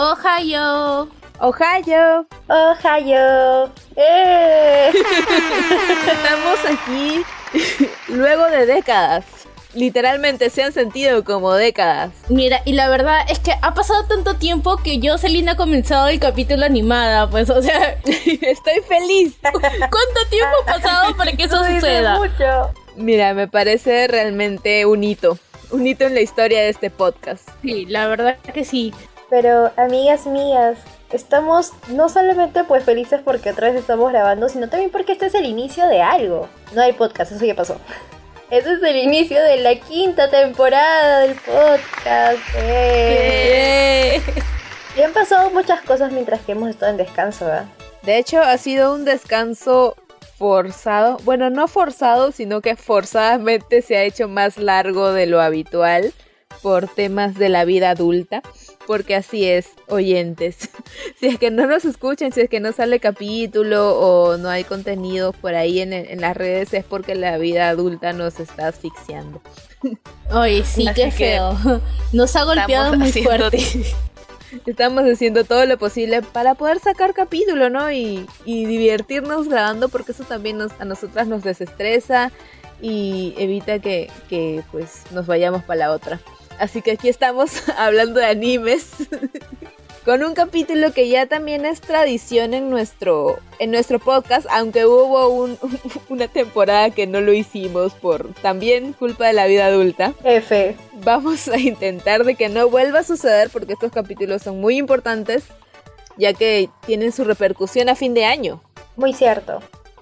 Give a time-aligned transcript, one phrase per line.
[0.00, 1.10] Ohio.
[1.40, 2.26] Ohio.
[2.48, 3.70] Ohio.
[3.96, 4.90] ¡Eh!
[6.10, 7.22] Estamos aquí
[8.08, 9.26] luego de décadas.
[9.74, 12.12] Literalmente se han sentido como décadas.
[12.30, 16.08] Mira, y la verdad es que ha pasado tanto tiempo que yo, Selina, ha comenzado
[16.08, 19.34] el capítulo animada, pues, o sea, Estoy feliz.
[19.42, 22.16] ¿cuánto tiempo ha pasado para que eso suceda?
[22.18, 22.70] mucho.
[22.96, 25.38] Mira, me parece realmente un hito.
[25.72, 27.46] Un hito en la historia de este podcast.
[27.60, 28.94] Sí, la verdad que sí.
[29.30, 30.76] Pero, amigas mías,
[31.12, 35.34] estamos no solamente pues felices porque otra vez estamos grabando, sino también porque este es
[35.34, 36.48] el inicio de algo.
[36.74, 37.76] No hay podcast, eso ya pasó.
[38.50, 42.40] Este es el inicio de la quinta temporada del podcast.
[42.56, 44.20] ¡eh!
[44.96, 47.66] Y han pasado muchas cosas mientras que hemos estado en descanso, ¿verdad?
[48.02, 49.94] De hecho, ha sido un descanso
[50.36, 51.18] forzado.
[51.22, 56.12] Bueno, no forzado, sino que forzadamente se ha hecho más largo de lo habitual
[56.62, 58.42] por temas de la vida adulta.
[58.86, 60.68] Porque así es, oyentes.
[61.20, 64.64] Si es que no nos escuchan, si es que no sale capítulo o no hay
[64.64, 69.42] contenido por ahí en, en las redes, es porque la vida adulta nos está asfixiando.
[70.32, 71.58] Oye, sí, Así qué que feo.
[72.14, 73.58] Nos ha golpeado muy haciendo- fuerte.
[74.66, 77.92] Estamos haciendo todo lo posible para poder sacar capítulo, ¿no?
[77.92, 82.32] Y, y divertirnos grabando porque eso también nos, a nosotras nos desestresa
[82.80, 86.18] y evita que, que, pues nos vayamos para la otra.
[86.60, 88.86] Así que aquí estamos hablando de animes
[90.04, 95.28] con un capítulo que ya también es tradición en nuestro, en nuestro podcast, aunque hubo
[95.28, 95.58] un-
[96.08, 100.76] una temporada que no lo hicimos por también culpa de la vida adulta F.
[101.02, 105.44] vamos a intentar de que no vuelva a suceder porque estos capítulos son muy importantes
[106.16, 108.62] ya que tienen su repercusión a fin de año,
[108.96, 109.60] Muy cierto.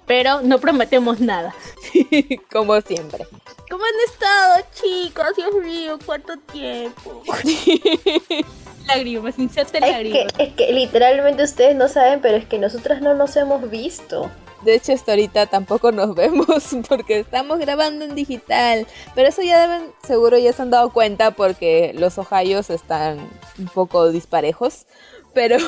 [0.09, 1.55] Pero no prometemos nada.
[2.51, 3.27] como siempre.
[3.71, 5.37] ¿Cómo han estado, chicos?
[5.37, 7.23] Dios mío, cuánto tiempo.
[8.89, 10.33] lágrimas, inserte Es que, lágrimas.
[10.39, 14.31] es que literalmente ustedes no saben, pero es que nosotras no nos hemos visto.
[14.63, 16.49] De hecho, hasta ahorita tampoco nos vemos
[16.89, 18.87] porque estamos grabando en digital.
[19.15, 23.19] Pero eso ya deben, seguro ya se han dado cuenta porque los Ohayos están
[23.59, 24.87] un poco disparejos.
[25.35, 25.59] Pero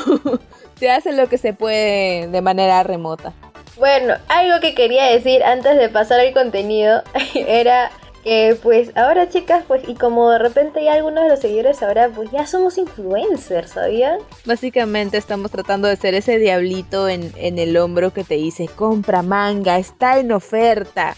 [0.81, 3.35] se hace lo que se puede de manera remota.
[3.81, 7.03] Bueno, algo que quería decir antes de pasar al contenido
[7.35, 7.91] era
[8.23, 12.11] que pues ahora chicas, pues y como de repente ya algunos de los seguidores ahora
[12.15, 14.19] pues ya somos influencers, ¿sabían?
[14.45, 19.23] Básicamente estamos tratando de ser ese diablito en, en el hombro que te dice, compra
[19.23, 21.17] manga, está en oferta.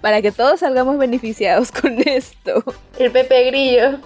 [0.00, 2.64] Para que todos salgamos beneficiados con esto.
[2.98, 4.00] El Pepe Grillo.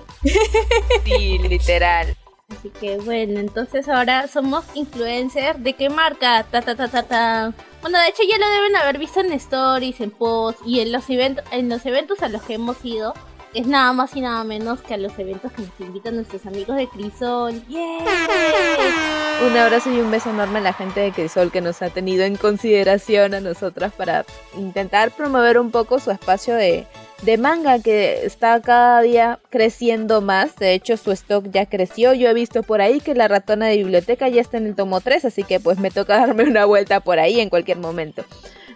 [1.04, 2.14] Sí, literal.
[2.48, 5.62] Así que bueno, entonces ahora somos influencers.
[5.62, 6.44] ¿De qué marca?
[6.50, 7.54] Ta ta ta ta ta.
[7.82, 11.08] Bueno, de hecho ya lo deben haber visto en stories, en posts y en los
[11.10, 13.14] eventos, en los eventos a los que hemos ido.
[13.54, 16.76] Es nada más y nada menos que a los eventos que nos invitan nuestros amigos
[16.76, 17.62] de Crisol.
[17.68, 17.80] ¡Yeah!
[19.46, 22.24] Un abrazo y un beso enorme a la gente de Crisol que nos ha tenido
[22.24, 24.26] en consideración a nosotras para
[24.56, 26.86] intentar promover un poco su espacio de,
[27.22, 30.56] de manga que está cada día creciendo más.
[30.56, 32.12] De hecho, su stock ya creció.
[32.12, 35.00] Yo he visto por ahí que la ratona de biblioteca ya está en el tomo
[35.00, 38.24] 3, así que pues me toca darme una vuelta por ahí en cualquier momento.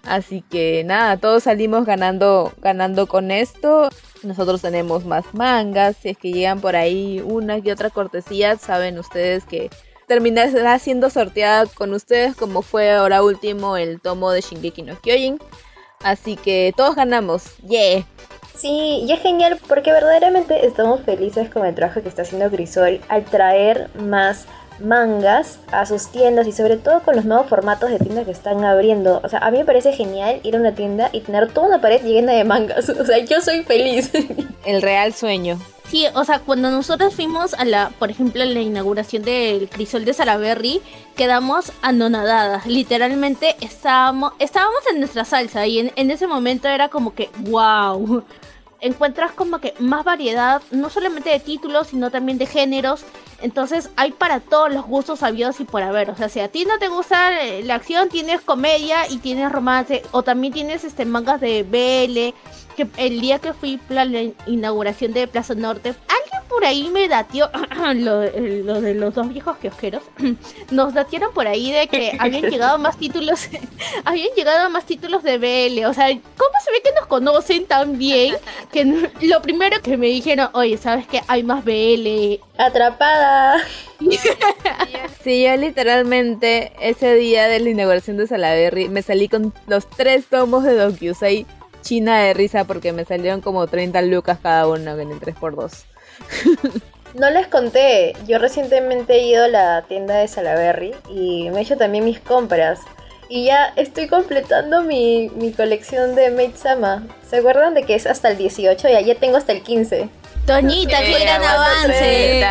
[0.05, 3.91] Así que nada, todos salimos ganando, ganando con esto.
[4.23, 5.97] Nosotros tenemos más mangas.
[5.97, 9.71] Si es que llegan por ahí una y otra cortesía, saben ustedes que
[10.07, 15.39] terminará siendo sorteada con ustedes como fue ahora último el tomo de Shingeki no Kyojin.
[16.03, 17.45] Así que todos ganamos.
[17.67, 18.05] Yeah.
[18.57, 23.01] Sí, y es genial porque verdaderamente estamos felices con el trabajo que está haciendo Crisol
[23.09, 24.47] al traer más
[24.81, 28.65] mangas a sus tiendas y sobre todo con los nuevos formatos de tiendas que están
[28.65, 29.21] abriendo.
[29.25, 31.81] O sea, a mí me parece genial ir a una tienda y tener toda una
[31.81, 32.89] pared llena de mangas.
[33.01, 34.11] O sea, yo soy feliz.
[34.65, 35.59] El real sueño.
[35.91, 40.05] Sí, o sea, cuando nosotros fuimos a la, por ejemplo, a la inauguración del crisol
[40.05, 40.81] de Salaberry,
[41.17, 42.65] quedamos anonadadas.
[42.65, 48.23] Literalmente estábamos, estábamos en nuestra salsa y en, ese momento era como que, wow.
[48.83, 53.05] Encuentras como que más variedad, no solamente de títulos, sino también de géneros.
[53.43, 56.09] Entonces hay para todos los gustos habidos y por haber.
[56.11, 59.51] O sea, si a ti no te gusta eh, la acción, tienes comedia y tienes
[59.53, 60.03] romance.
[60.13, 62.35] O también tienes este mangas de BL.
[62.77, 67.09] Que el día que fui a la inauguración de Plaza Norte, alguien por ahí me
[67.09, 67.51] datió
[67.95, 70.03] lo, lo de los dos viejos kiosqueros.
[70.71, 73.49] Nos datieron por ahí de que habían llegado más títulos,
[74.05, 75.85] habían llegado más títulos de BL.
[75.87, 78.37] O sea, ¿cómo se ve que nos conocen tan bien?
[78.71, 78.85] Que
[79.23, 82.41] lo primero que me dijeron, oye, ¿sabes que hay más BL?
[82.57, 83.61] Atrapada.
[85.25, 90.27] Sí, yo literalmente ese día de la inauguración de Salaberry me salí con los tres
[90.27, 91.47] tomos de Dokyusei
[91.83, 95.85] China de risa porque me salieron como 30 lucas cada uno en el 3x2.
[97.15, 101.63] No les conté, yo recientemente he ido a la tienda de Salaberry y me he
[101.63, 102.79] hecho también mis compras.
[103.29, 107.05] Y ya estoy completando mi, mi colección de Maid Sama.
[107.29, 108.89] ¿Se acuerdan de que es hasta el 18?
[108.89, 110.09] Y ya tengo hasta el 15.
[110.47, 112.47] Toñita, qué gran avance.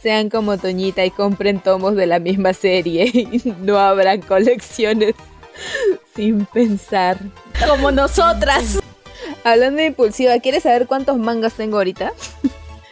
[0.00, 3.28] Sean como Toñita y compren tomos de la misma serie.
[3.60, 5.14] no habrán colecciones
[6.14, 7.18] sin pensar.
[7.68, 8.78] Como nosotras.
[9.44, 12.12] Hablando de impulsiva, ¿quieres saber cuántos mangas tengo ahorita?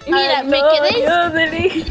[0.07, 1.05] Mira, me quedé.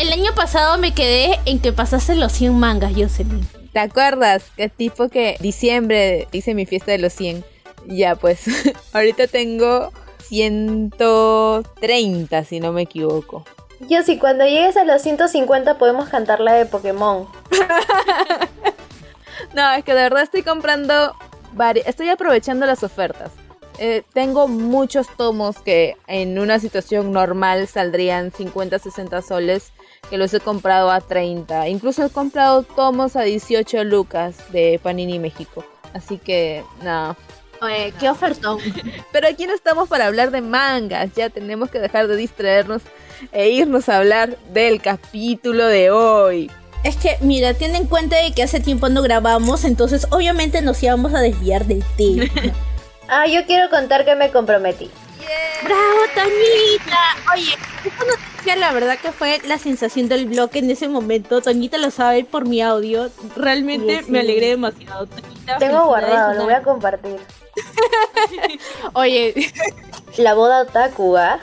[0.02, 3.48] el año pasado me quedé en que pasaste los 100 mangas, Jocelyn.
[3.72, 4.44] ¿Te acuerdas?
[4.58, 7.46] Que tipo que diciembre hice mi fiesta de los 100.
[7.86, 8.42] Ya, pues,
[8.94, 9.94] ahorita tengo
[10.28, 13.46] 130, si no me equivoco.
[13.88, 17.28] Yo sí, cuando llegues a los 150 podemos cantar la de Pokémon.
[19.54, 21.16] no, es que de verdad estoy comprando
[21.86, 23.32] Estoy aprovechando las ofertas.
[23.80, 29.72] Eh, tengo muchos tomos que en una situación normal saldrían 50, 60 soles
[30.10, 31.70] que los he comprado a 30.
[31.70, 35.64] Incluso he comprado tomos a 18 lucas de Panini México.
[35.94, 37.16] Así que, nada.
[37.62, 38.60] Oye, qué ofertón.
[39.12, 41.14] Pero aquí no estamos para hablar de mangas.
[41.16, 42.82] Ya tenemos que dejar de distraernos
[43.32, 46.52] e irnos a hablar del capítulo de hoy.
[46.84, 50.82] Es que, mira, ten en cuenta de que hace tiempo no grabamos, entonces obviamente nos
[50.82, 52.26] íbamos a desviar del tema.
[53.10, 54.90] ah, yo quiero contar que me comprometí.
[55.64, 57.34] ¡Bravo, Toñita!
[57.34, 57.54] Oye,
[57.84, 61.42] esta noticia la verdad que fue la sensación del blog en ese momento.
[61.42, 63.10] Toñita lo sabe por mi audio.
[63.36, 65.58] Realmente me alegré demasiado, Toñita.
[65.58, 67.18] Tengo guardado, lo voy a compartir.
[68.94, 69.52] Oye.
[70.18, 71.40] La boda otaku, ¿ah?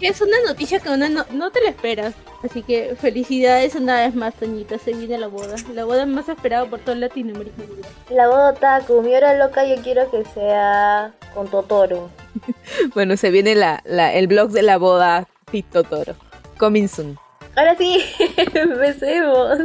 [0.00, 2.14] Es una noticia que uno no, te la esperas.
[2.42, 4.78] Así que felicidades una vez más, Toñita.
[4.78, 5.56] Se viene la boda.
[5.74, 7.62] La boda más esperada por toda Latinoamérica.
[8.10, 9.02] La boda Taku.
[9.02, 12.10] Mi hora loca yo quiero que sea con Totoro.
[12.94, 13.82] bueno, se viene la,
[14.12, 16.14] el blog de la boda Fit Totoro.
[16.58, 17.18] Coming soon.
[17.56, 18.02] Ahora sí,
[18.54, 19.58] empecemos.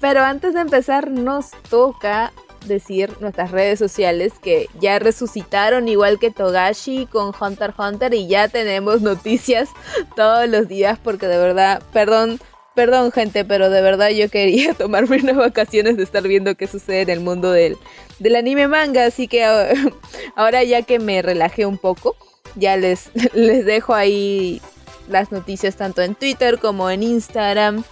[0.00, 2.32] Pero antes de empezar nos toca
[2.66, 8.26] decir nuestras redes sociales que ya resucitaron igual que Togashi con Hunter x Hunter y
[8.26, 9.68] ya tenemos noticias
[10.14, 12.40] todos los días porque de verdad, perdón,
[12.74, 17.02] perdón gente, pero de verdad yo quería tomarme unas vacaciones de estar viendo qué sucede
[17.02, 17.76] en el mundo del,
[18.18, 19.44] del anime manga, así que
[20.36, 22.14] ahora ya que me relajé un poco,
[22.54, 24.60] ya les, les dejo ahí
[25.08, 27.84] las noticias tanto en Twitter como en Instagram.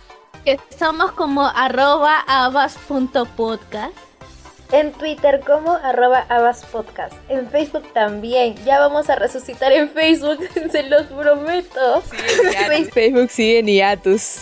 [0.78, 3.96] Somos como arroba abas.podcast
[4.72, 7.14] en Twitter como arroba abaspodcast.
[7.28, 8.54] En Facebook también.
[8.64, 10.38] Ya vamos a resucitar en Facebook,
[10.70, 12.02] se los prometo.
[12.92, 14.40] Facebook sigue en hiatus.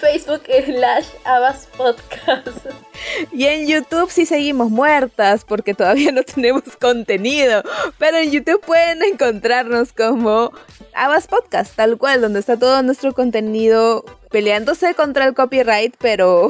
[0.00, 2.66] Facebook slash Abbas Podcast.
[3.32, 7.62] Y en YouTube sí seguimos muertas porque todavía no tenemos contenido.
[7.98, 10.52] Pero en YouTube pueden encontrarnos como
[10.94, 16.48] Abbas Podcast, tal cual, donde está todo nuestro contenido peleándose contra el copyright, pero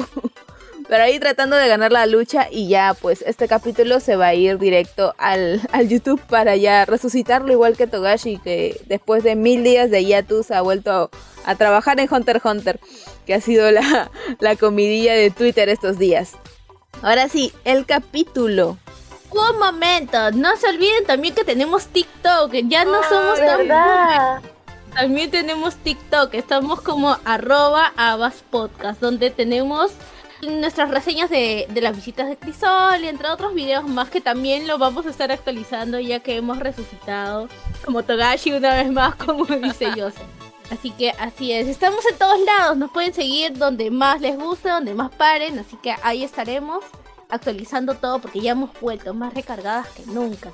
[0.87, 4.33] pero ahí tratando de ganar la lucha y ya pues este capítulo se va a
[4.33, 9.89] ir directo al, YouTube para ya resucitarlo igual que Togashi que después de mil días
[9.89, 11.09] de hiatus ha vuelto
[11.45, 12.79] a, trabajar en Hunter x Hunter
[13.25, 16.33] que ha sido la, la comidilla de Twitter estos días.
[17.01, 18.77] Ahora sí, el capítulo.
[19.31, 24.41] Un momento, no se olviden también que tenemos TikTok, ya no somos tan...
[24.93, 29.91] También tenemos TikTok, estamos como arroba abaspodcast, donde tenemos
[30.45, 34.77] nuestras reseñas de, las visitas de Crisol y entre otros videos más que también lo
[34.77, 37.47] vamos a estar actualizando ya que hemos resucitado
[37.83, 40.23] como Togashi una vez más, como dice Joseph.
[40.71, 44.69] Así que así es, estamos en todos lados, nos pueden seguir donde más les guste,
[44.69, 46.83] donde más paren, así que ahí estaremos
[47.29, 50.51] actualizando todo porque ya hemos vuelto más recargadas que nunca.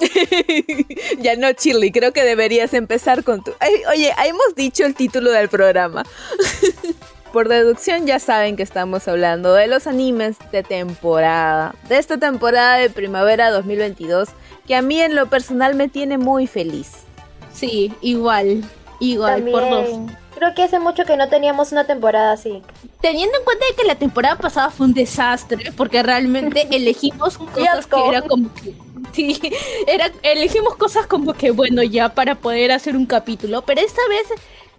[1.18, 3.52] ya no, Chili, creo que deberías empezar con tu...
[3.90, 6.04] oye, hemos dicho el título del programa.
[7.32, 12.78] Por deducción ya saben que estamos hablando de los animes de temporada, de esta temporada
[12.78, 14.30] de primavera 2022,
[14.66, 17.04] que a mí en lo personal me tiene muy feliz.
[17.52, 18.64] Sí, igual,
[18.98, 19.88] igual, por dos.
[20.34, 22.62] Creo que hace mucho que no teníamos una temporada así.
[23.00, 28.08] Teniendo en cuenta que la temporada pasada fue un desastre, porque realmente elegimos cosas que
[28.08, 28.74] era como que...
[29.12, 29.40] Sí,
[29.86, 34.26] era, elegimos cosas como que, bueno, ya para poder hacer un capítulo, pero esta vez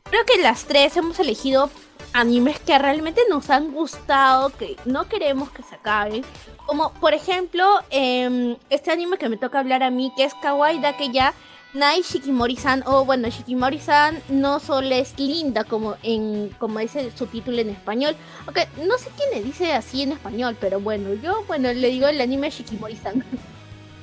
[0.03, 1.69] creo que las tres hemos elegido
[2.13, 6.23] animes que realmente nos han gustado, que no queremos que se acaben.
[6.65, 10.81] Como por ejemplo, em, este anime que me toca hablar a mí, que es Kawaii
[11.11, 11.33] ya
[11.73, 17.59] Nai Shikimori-san, o bueno, Shikimori-san no solo es linda como en como dice su título
[17.59, 18.15] en español,
[18.45, 22.07] aunque no sé quién le dice así en español, pero bueno, yo bueno le digo
[22.07, 23.23] el anime Shikimori-san.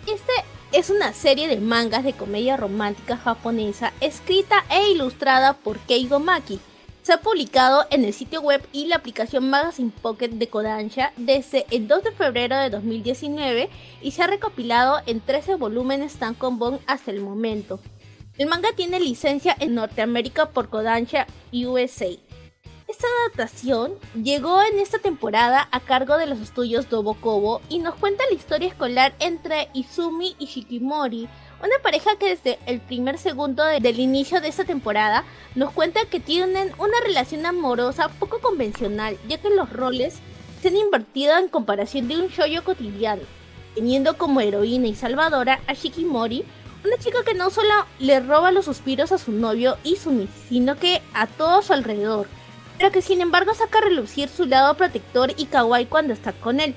[0.07, 0.33] Este
[0.73, 6.61] es una serie de mangas de comedia romántica japonesa escrita e ilustrada por Keigo Maki.
[7.09, 11.65] Se ha publicado en el sitio web y la aplicación Magazine Pocket de Kodansha desde
[11.71, 13.71] el 2 de febrero de 2019
[14.03, 17.81] y se ha recopilado en 13 volúmenes tankobon hasta el momento.
[18.37, 22.11] El manga tiene licencia en Norteamérica por Kodansha USA.
[22.89, 28.25] Esta adaptación llegó en esta temporada a cargo de los estudios Dobokobo y nos cuenta
[28.29, 31.27] la historia escolar entre Izumi y Shikimori,
[31.61, 35.25] una pareja que desde el primer segundo del inicio de esta temporada
[35.55, 40.17] nos cuenta que tienen una relación amorosa poco convencional, ya que los roles
[40.63, 43.23] se han invertido en comparación de un shoyo cotidiano,
[43.75, 46.45] teniendo como heroína y salvadora a Shikimori,
[46.85, 51.03] una chica que no solo le roba los suspiros a su novio Izumi, sino que
[51.13, 52.29] a todo su alrededor
[52.79, 56.61] pero que sin embargo saca a relucir su lado protector y kawaii cuando está con
[56.61, 56.75] él.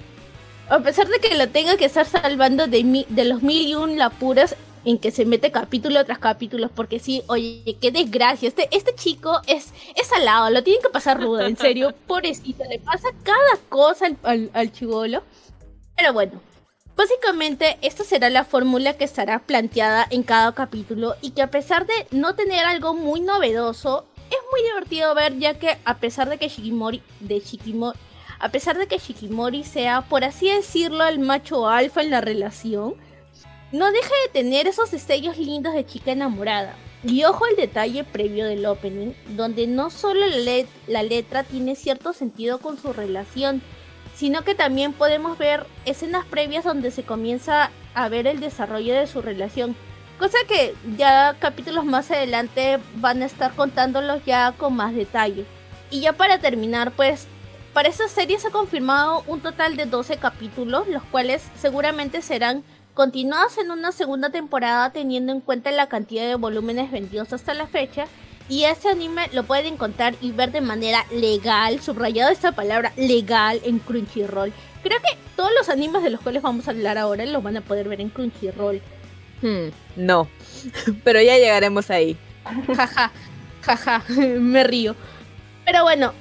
[0.68, 3.98] A pesar de que lo tenga que estar salvando de, de los mil y un
[3.98, 8.96] lapuras en que se mete capítulo tras capítulo, porque sí, oye, qué desgracia, este, este
[8.96, 13.58] chico es, es salado, lo tienen que pasar rudo, en serio, pobrecito, le pasa cada
[13.70, 15.24] cosa al, al, al chivolo.
[15.96, 16.42] Pero bueno,
[16.94, 21.88] Básicamente, esta será la fórmula que estará planteada en cada capítulo y que a pesar
[21.88, 26.38] de no tener algo muy novedoso, es muy divertido ver ya que a pesar de
[26.38, 27.98] que Shikimori de Shikimori
[28.40, 32.96] a pesar de que Shikimori sea por así decirlo el macho alfa en la relación,
[33.72, 36.76] no deja de tener esos destellos lindos de chica enamorada.
[37.04, 42.14] Y ojo el detalle previo del opening, donde no solo la, la letra tiene cierto
[42.14, 43.62] sentido con su relación,
[44.16, 49.08] sino que también podemos ver escenas previas donde se comienza a ver el desarrollo de
[49.08, 49.76] su relación
[50.22, 55.46] Cosa que ya capítulos más adelante van a estar contándolos ya con más detalle.
[55.90, 57.26] Y ya para terminar, pues
[57.74, 62.64] para esta serie se ha confirmado un total de 12 capítulos, los cuales seguramente serán
[63.02, 67.66] continuados en una segunda temporada teniendo en cuenta la cantidad de volúmenes vendidos hasta la
[67.66, 68.06] fecha.
[68.48, 73.60] Y este anime lo pueden encontrar y ver de manera legal, subrayado esta palabra legal
[73.64, 74.54] en Crunchyroll.
[74.84, 77.62] Creo que todos los animes de los cuales vamos a hablar ahora los van a
[77.62, 78.84] poder ver en Crunchyroll.
[79.42, 80.28] Hmm, no,
[81.04, 82.16] pero ya llegaremos ahí.
[82.76, 83.12] Jaja,
[83.64, 84.96] jaja, me río.
[85.66, 86.14] Pero bueno,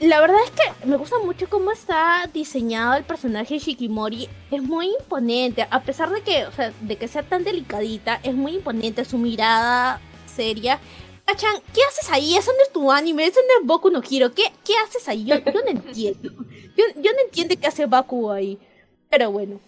[0.00, 4.28] la verdad es que me gusta mucho cómo está diseñado el personaje Shikimori.
[4.50, 8.34] Es muy imponente, a pesar de que, o sea, de que sea tan delicadita, es
[8.34, 10.78] muy imponente su mirada seria.
[11.26, 12.36] Achan, ¿qué haces ahí?
[12.36, 14.32] Eso no es tu anime, eso no es Boku no Hiro.
[14.32, 15.24] ¿Qué, qué haces ahí?
[15.24, 16.30] Yo, no entiendo.
[16.76, 18.58] Yo, yo no entiendo qué hace Baku ahí.
[19.10, 19.60] Pero bueno.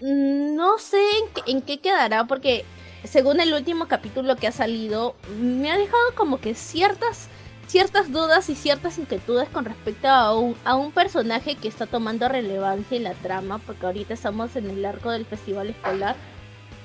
[0.00, 1.00] No sé
[1.46, 2.64] en, qué quedará porque
[3.04, 7.28] según el último capítulo que ha salido, me ha dejado como que ciertas,
[7.72, 12.28] ciertas dudas y ciertas inquietudes con respecto a un, a un personaje que está tomando
[12.28, 16.14] relevancia en la trama, porque ahorita estamos en el arco del festival escolar.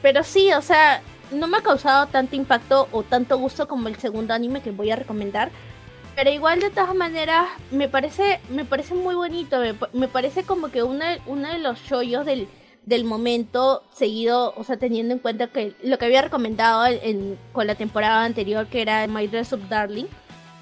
[0.01, 1.01] Pero sí, o sea,
[1.33, 4.89] no me ha causado tanto impacto o tanto gusto como el segundo anime que voy
[4.89, 5.51] a recomendar.
[6.15, 9.59] Pero igual de todas maneras, me parece, me parece muy bonito.
[9.91, 12.47] Me, parece como que uno, uno de los shoyos del,
[12.85, 17.67] del momento seguido, o sea, teniendo en cuenta que lo que había recomendado en, con
[17.67, 20.07] la temporada anterior, que era My Dress Up Darling,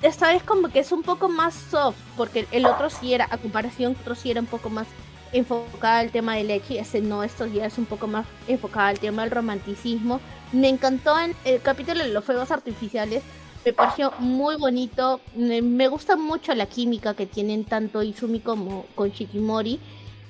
[0.07, 3.38] esta vez como que es un poco más soft, porque el otro sí era, a
[3.38, 4.88] comparación, otro sí era un poco más
[5.33, 9.00] enfocada al tema del leche, ese no, estos días es un poco más enfocada al
[9.00, 10.19] tema del romanticismo.
[10.51, 13.24] Me encantó en el capítulo de los fuegos artificiales,
[13.65, 19.09] me pareció muy bonito, me gusta mucho la química que tienen tanto Izumi como con
[19.09, 19.79] Shikimori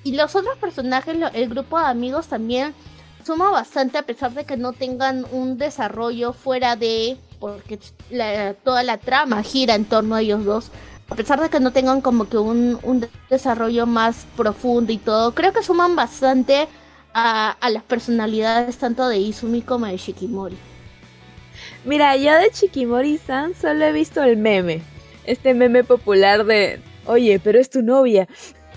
[0.05, 2.73] y los otros personajes, el grupo de amigos también
[3.25, 7.17] suma bastante a pesar de que no tengan un desarrollo fuera de...
[7.39, 7.79] porque
[8.63, 10.71] toda la trama gira en torno a ellos dos.
[11.09, 15.53] A pesar de que no tengan como que un, desarrollo más profundo y todo, creo
[15.53, 16.67] que suman bastante
[17.13, 20.57] a, a las personalidades tanto de Izumi como de Shikimori.
[21.85, 24.81] Mira, yo de Shikimori-san solo he visto el meme.
[25.25, 28.27] Este meme popular de, oye, pero es tu novia.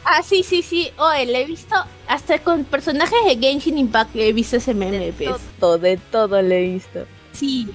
[0.04, 0.90] Ah, sí, sí, sí.
[0.98, 1.74] Oye, le he visto
[2.06, 4.98] hasta con personajes de Genshin Impact he visto ese meme.
[4.98, 5.40] De pues.
[5.60, 7.06] todo, de todo le he visto.
[7.32, 7.68] Sí.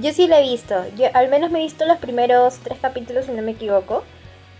[0.00, 0.74] Yo sí lo he visto.
[0.96, 4.04] Yo al menos me he visto los primeros tres capítulos, si no me equivoco.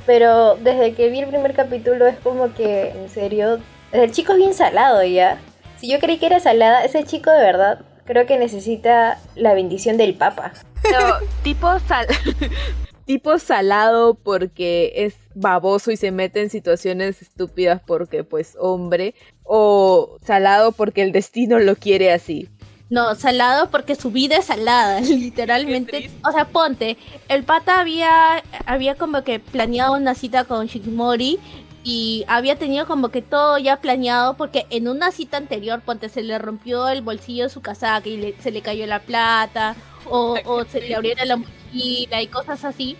[0.07, 3.59] Pero desde que vi el primer capítulo es como que, en serio,
[3.93, 5.39] el chico es bien salado ya.
[5.79, 9.97] Si yo creí que era salada, ese chico de verdad creo que necesita la bendición
[9.97, 10.53] del Papa.
[10.93, 12.07] No, tipo sal
[13.07, 20.19] tipo salado porque es baboso y se mete en situaciones estúpidas porque pues hombre o
[20.25, 22.49] salado porque el destino lo quiere así.
[22.95, 26.13] No, salado porque su vida es salada, literalmente.
[26.25, 26.97] O sea, ponte,
[27.27, 31.41] el pata había, había como que planeado una cita con Shikimori
[31.83, 36.23] y había tenido como que todo ya planeado porque en una cita anterior, ponte, se
[36.23, 39.75] le rompió el bolsillo de su casaca y se le cayó la plata
[40.09, 42.97] o, o se le abriera la mochila y cosas así.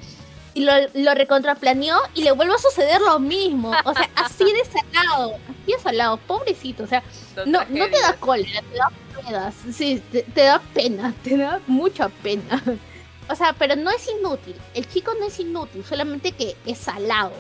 [0.55, 3.71] Y lo, lo recontraplaneó y le vuelve a suceder lo mismo.
[3.85, 6.83] O sea, así de salado, así de salado, pobrecito.
[6.83, 7.05] O sea,
[7.47, 8.91] no, no te da cólera, te da
[9.23, 9.55] pedas.
[9.73, 12.63] Sí, te da pena, te da mucha pena.
[13.29, 14.55] O sea, pero no es inútil.
[14.75, 17.33] El chico no es inútil, solamente que es salado.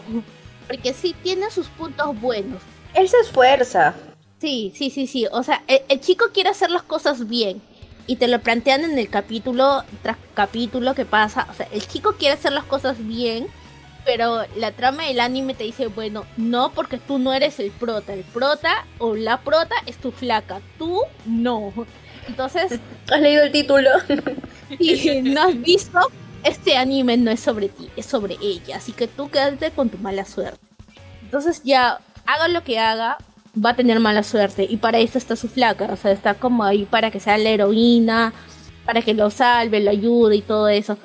[0.66, 2.62] Porque sí tiene sus puntos buenos.
[2.94, 3.94] Él se esfuerza.
[4.40, 5.26] Sí, sí, sí, sí.
[5.30, 7.60] O sea, el, chico quiere hacer las cosas bien.
[8.06, 11.46] Y te lo plantean en el capítulo tras capítulo que pasa.
[11.50, 13.46] O sea, el chico quiere hacer las cosas bien.
[14.04, 18.12] Pero la trama del anime te dice, bueno, no porque tú no eres el prota.
[18.12, 20.61] El prota o la prota es tu flaca.
[20.78, 21.73] Tú no.
[22.28, 22.80] Entonces...
[23.11, 23.90] ¿Has leído el título?
[24.78, 26.00] y no has visto
[26.44, 29.99] este anime no es sobre ti, es sobre ella, así que tú quédate con tu
[29.99, 30.61] mala suerte.
[31.23, 33.16] Entonces ya, haga lo que haga,
[33.62, 36.62] va a tener mala suerte y para eso está su flaca, o sea, está como
[36.62, 38.34] ahí para que sea la heroína,
[38.84, 40.99] para que lo salve, lo ayude y todo eso.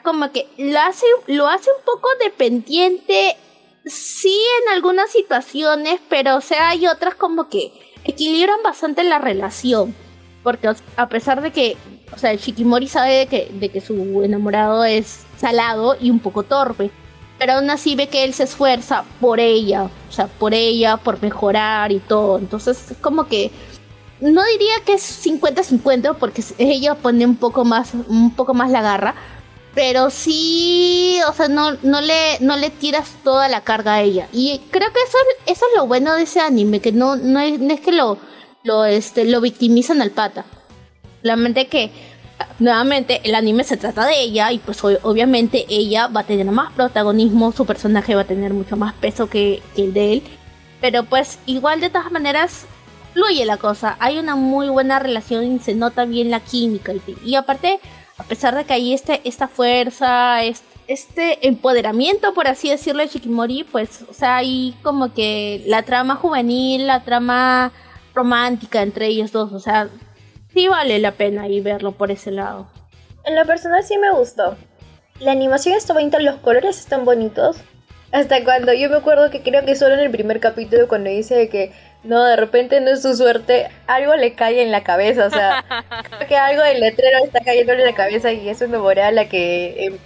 [0.00, 3.36] Como que lo hace, lo hace un poco dependiente,
[3.84, 7.72] sí en algunas situaciones, pero o sea, hay otras como que
[8.04, 9.94] equilibran bastante la relación.
[10.42, 11.76] Porque a pesar de que
[12.14, 16.42] o sea, Shikimori sabe de que, de que su enamorado es salado y un poco
[16.42, 16.90] torpe.
[17.38, 19.84] Pero aún así ve que él se esfuerza por ella.
[20.08, 22.38] O sea, por ella, por mejorar y todo.
[22.38, 23.50] Entonces, como que.
[24.20, 28.80] No diría que es 50-50 porque ella pone un poco más, un poco más la
[28.80, 29.16] garra.
[29.74, 34.28] Pero sí, o sea, no, no, le, no le tiras toda la carga a ella.
[34.32, 37.60] Y creo que eso, eso es lo bueno de ese anime, que no, no, es,
[37.60, 38.18] es que lo,
[38.64, 40.44] lo, este, lo victimizan al pata.
[41.22, 41.90] Solamente que
[42.58, 46.72] nuevamente el anime se trata de ella y pues obviamente ella va a tener más
[46.72, 50.22] protagonismo, su personaje va a tener mucho más peso que, el de él.
[50.80, 52.66] Pero pues igual de todas maneras
[53.12, 56.92] fluye la cosa, hay una muy buena relación y se nota bien la química.
[57.24, 57.78] Y, aparte,
[58.18, 60.42] a pesar de que hay este, esta fuerza,
[60.86, 66.16] este, empoderamiento, por así decirlo, de Shikimori, pues, o sea, hay como que la trama
[66.16, 67.72] juvenil, la trama
[68.14, 69.88] romántica entre ellos dos, o sea,
[70.52, 72.66] sí vale la pena y verlo por ese lado.
[73.24, 74.56] En lo personal sí me gustó.
[75.20, 77.56] La animación está bonita, los colores están bonitos.
[78.10, 81.48] Hasta cuando yo me acuerdo que creo que solo en el primer capítulo cuando dice
[81.48, 81.72] que
[82.04, 85.64] no, de repente no es su suerte, algo le cae en la cabeza, o sea,
[86.08, 89.28] creo que algo del letrero está cayendo en la cabeza y eso es a la
[89.28, 89.98] que eh,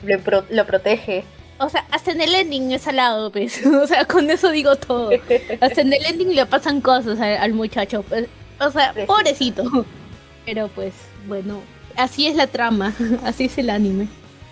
[0.50, 1.24] lo protege.
[1.58, 3.64] O sea, hasta en el ending es al lado, pues.
[3.82, 5.10] O sea, con eso digo todo.
[5.60, 8.02] Hasta en el ending le pasan cosas al, muchacho.
[8.02, 8.28] Pues.
[8.60, 9.86] O sea, pobrecito.
[10.44, 10.92] Pero pues
[11.26, 11.60] bueno,
[11.96, 14.08] así es la trama, así es el anime.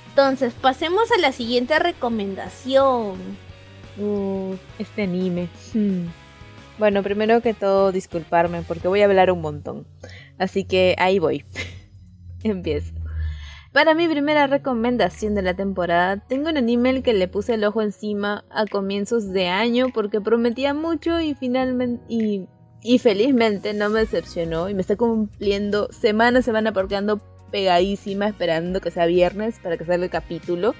[0.08, 3.18] Entonces, pasemos a la siguiente recomendación.
[3.98, 5.48] Uh, este anime.
[5.72, 6.06] Hmm.
[6.78, 9.86] Bueno, primero que todo, disculparme porque voy a hablar un montón.
[10.38, 11.44] Así que ahí voy.
[12.42, 12.94] Empiezo.
[13.72, 17.82] Para mi primera recomendación de la temporada, tengo un anime que le puse el ojo
[17.82, 22.46] encima a comienzos de año porque prometía mucho y finalmente y
[22.84, 27.18] y felizmente no me decepcionó y me está cumpliendo semana a semana porque ando
[27.50, 30.74] pegadísima esperando que sea viernes para que salga el capítulo.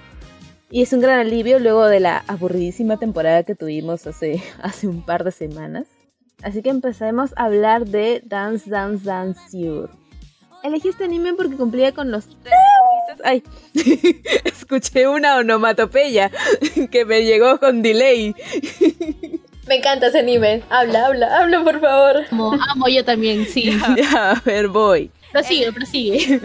[0.74, 5.02] Y es un gran alivio luego de la aburridísima temporada que tuvimos hace, hace un
[5.02, 5.86] par de semanas.
[6.42, 9.88] Así que empecemos a hablar de Dance Dance Dance You.
[10.64, 12.54] Elegí este anime porque cumplía con los tres
[13.22, 13.44] Ay,
[14.44, 16.32] escuché una onomatopeya
[16.90, 18.34] que me llegó con delay.
[19.68, 20.64] Me encanta ese anime.
[20.70, 22.24] Habla, habla, habla, por favor.
[22.32, 23.78] Amo, amo yo también, sí.
[23.96, 25.12] Ya, a ver, voy.
[25.30, 26.40] Prosigue, prosigue.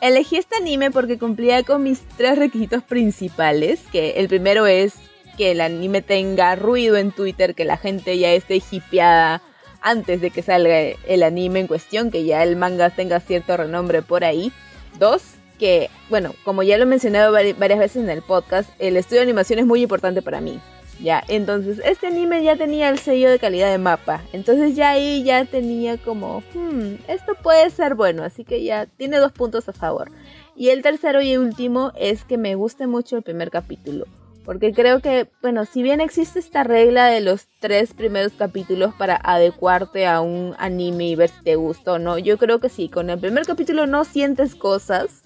[0.00, 4.94] Elegí este anime porque cumplía con mis tres requisitos principales, que el primero es
[5.36, 9.42] que el anime tenga ruido en Twitter, que la gente ya esté hipeada
[9.82, 14.00] antes de que salga el anime en cuestión, que ya el manga tenga cierto renombre
[14.00, 14.52] por ahí.
[14.98, 15.22] Dos,
[15.58, 19.24] que, bueno, como ya lo he mencionado varias veces en el podcast, el estudio de
[19.24, 20.60] animación es muy importante para mí.
[21.02, 24.22] Ya, entonces este anime ya tenía el sello de calidad de mapa.
[24.32, 29.18] Entonces ya ahí ya tenía como, hmm, esto puede ser bueno, así que ya tiene
[29.18, 30.10] dos puntos a favor.
[30.54, 34.06] Y el tercero y último es que me guste mucho el primer capítulo.
[34.44, 39.16] Porque creo que, bueno, si bien existe esta regla de los tres primeros capítulos para
[39.16, 42.88] adecuarte a un anime y ver si te gusta o no, yo creo que sí,
[42.88, 45.22] con el primer capítulo no sientes cosas,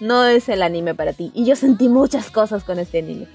[0.00, 1.32] no es el anime para ti.
[1.34, 3.26] Y yo sentí muchas cosas con este anime.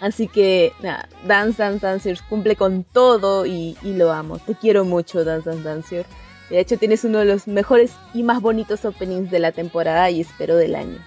[0.00, 4.38] Así que, nada, Dance Dance Dancer cumple con todo y, lo amo.
[4.38, 6.06] Te quiero mucho, Dance Dance Dancer.
[6.50, 10.20] De hecho, tienes uno de los mejores y más bonitos openings de la temporada y
[10.20, 10.98] espero del año.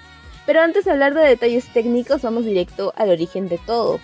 [0.45, 3.99] Pero antes de hablar de detalles técnicos, vamos directo al origen de todo.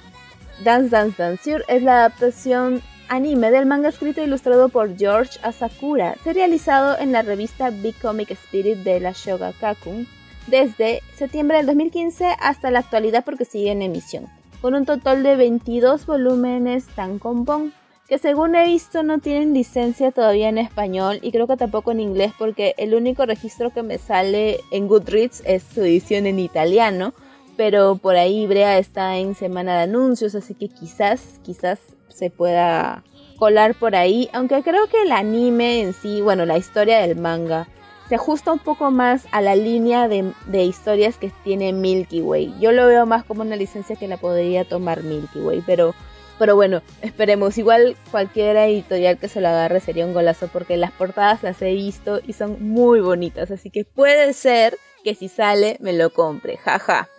[0.63, 6.15] Dance Dance Danceur es la adaptación anime del manga escrito e ilustrado por George Asakura,
[6.23, 10.07] serializado en la revista Big Comic Spirit de la Shogakukan
[10.47, 14.27] desde septiembre del 2015 hasta la actualidad porque sigue en emisión,
[14.61, 17.73] con un total de 22 volúmenes tan compón
[18.07, 21.99] que según he visto no tienen licencia todavía en español y creo que tampoco en
[21.99, 27.13] inglés porque el único registro que me sale en Goodreads es su edición en italiano,
[27.57, 33.03] pero por ahí Brea está en semana de anuncios, así que quizás, quizás se pueda
[33.37, 37.67] colar por ahí, aunque creo que el anime en sí, bueno, la historia del manga,
[38.09, 42.55] se ajusta un poco más a la línea de, historias que tiene Milky Way.
[42.59, 45.93] Yo lo veo más como una licencia que la podría tomar Milky Way, pero
[46.39, 47.57] pero bueno, esperemos.
[47.57, 51.73] Igual cualquier editorial que se lo agarre sería un golazo porque las portadas las he
[51.73, 53.49] visto y son muy bonitas.
[53.49, 56.57] Así que puede ser que si sale me lo compre.
[56.57, 57.09] Jaja.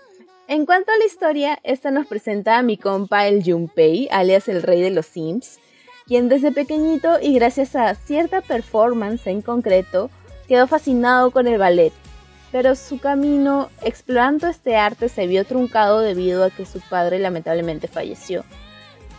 [0.47, 4.63] En cuanto a la historia, esta nos presenta a mi compa el Junpei, alias el
[4.63, 5.59] rey de los Sims,
[6.07, 10.11] quien desde pequeñito y gracias a cierta performance en concreto,
[10.49, 11.93] quedó fascinado con el ballet.
[12.51, 17.89] Pero su camino explorando este arte se vio truncado debido a que su padre lamentablemente
[17.89, 18.45] falleció.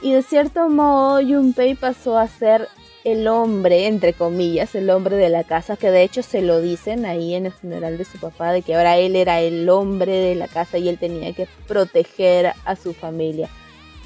[0.02, 2.68] Y de cierto modo Junpei pasó a ser
[3.04, 7.06] el hombre, entre comillas, el hombre de la casa, que de hecho se lo dicen
[7.06, 10.36] ahí en el funeral de su papá, de que ahora él era el hombre de
[10.36, 13.50] la casa y él tenía que proteger a su familia.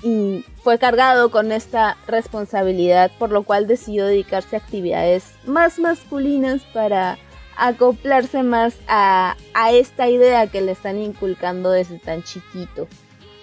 [0.03, 6.61] Y fue cargado con esta responsabilidad, por lo cual decidió dedicarse a actividades más masculinas
[6.73, 7.17] para
[7.55, 12.87] acoplarse más a, a esta idea que le están inculcando desde tan chiquito.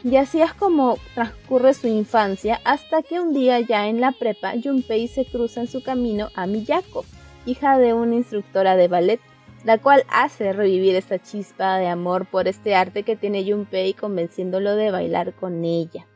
[0.03, 4.55] Y así es como transcurre su infancia hasta que un día ya en la prepa
[4.63, 7.05] Junpei se cruza en su camino a Miyako,
[7.45, 9.21] hija de una instructora de ballet,
[9.65, 14.75] la cual hace revivir esta chispa de amor por este arte que tiene Junpei convenciéndolo
[14.75, 16.07] de bailar con ella.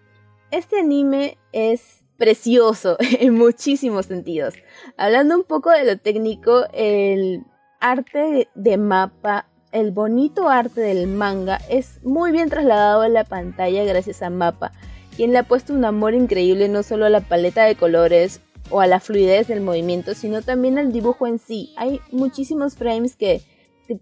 [0.55, 4.55] Este anime es precioso en muchísimos sentidos.
[4.97, 7.43] Hablando un poco de lo técnico, el
[7.81, 13.83] arte de mapa el bonito arte del manga es muy bien trasladado a la pantalla
[13.83, 14.71] gracias a Mapa,
[15.17, 18.41] quien le ha puesto un amor increíble no solo a la paleta de colores
[18.71, 21.75] o a la fluidez del movimiento, sino también al dibujo en sí.
[21.77, 23.43] Hay muchísimos frames que,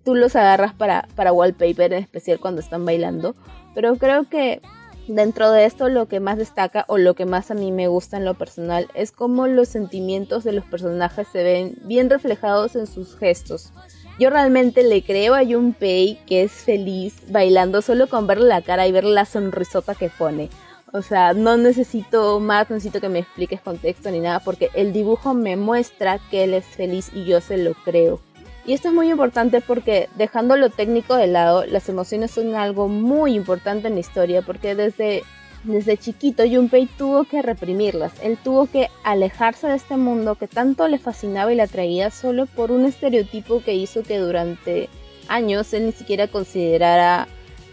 [0.05, 3.35] tú los agarras para, para wallpaper, en especial cuando están bailando,
[3.75, 4.61] pero creo que
[5.09, 8.17] dentro de esto lo que más destaca o lo que más a mí me gusta
[8.17, 12.87] en lo personal es cómo los sentimientos de los personajes se ven bien reflejados en
[12.87, 13.73] sus gestos.
[14.19, 18.87] Yo realmente le creo a Junpei que es feliz bailando solo con verle la cara
[18.87, 20.51] y ver la sonrisota que pone.
[20.93, 25.33] O sea, no necesito más, necesito que me expliques contexto ni nada, porque el dibujo
[25.33, 28.21] me muestra que él es feliz y yo se lo creo.
[28.65, 32.89] Y esto es muy importante porque dejando lo técnico de lado, las emociones son algo
[32.89, 35.25] muy importante en la historia, porque desde
[35.65, 40.89] desde chiquito Junpei tuvo que reprimirlas, él tuvo que alejarse de este mundo que tanto
[40.89, 44.89] le fascinaba y le atraía solo por un estereotipo que hizo que durante
[45.29, 47.29] años él ni siquiera considerara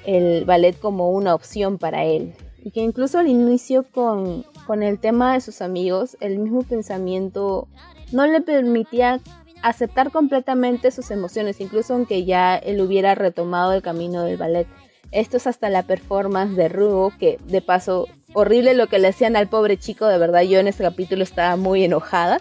[0.05, 2.33] el ballet como una opción para él.
[2.63, 7.67] Y que incluso al inicio con, con el tema de sus amigos, el mismo pensamiento
[8.11, 9.19] no le permitía
[9.61, 14.67] aceptar completamente sus emociones, incluso aunque ya él hubiera retomado el camino del ballet.
[15.11, 19.35] Esto es hasta la performance de Rugo, que de paso, horrible lo que le hacían
[19.35, 22.39] al pobre chico, de verdad yo en este capítulo estaba muy enojada.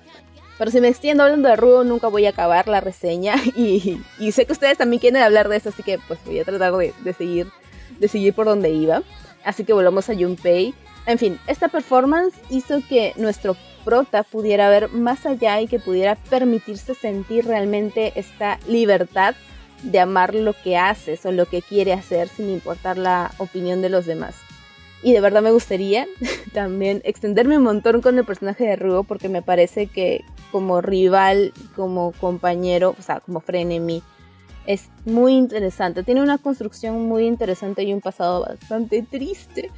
[0.58, 4.00] Pero si me extiendo hablando de Rugo, nunca voy a acabar la reseña y,
[4.32, 6.92] sé que ustedes también quieren hablar de eso, así que pues voy a tratar de,
[7.04, 7.46] de, seguir,
[7.98, 9.02] de seguir por donde iba.
[9.44, 10.74] Así que volvamos a Junpei.
[11.06, 16.16] En fin, esta performance hizo que nuestro prota pudiera ver más allá y que pudiera
[16.16, 19.34] permitirse sentir realmente esta libertad
[19.82, 23.88] de amar lo que haces o lo que quiere hacer sin importar la opinión de
[23.88, 24.36] los demás.
[25.02, 26.06] Y de verdad me gustaría
[26.52, 31.52] también extenderme un montón con el personaje de Rugo porque me parece que como rival,
[31.76, 34.02] como compañero, o sea, como frenemy,
[34.66, 36.02] es muy interesante.
[36.02, 39.70] Tiene una construcción muy interesante y un pasado bastante triste.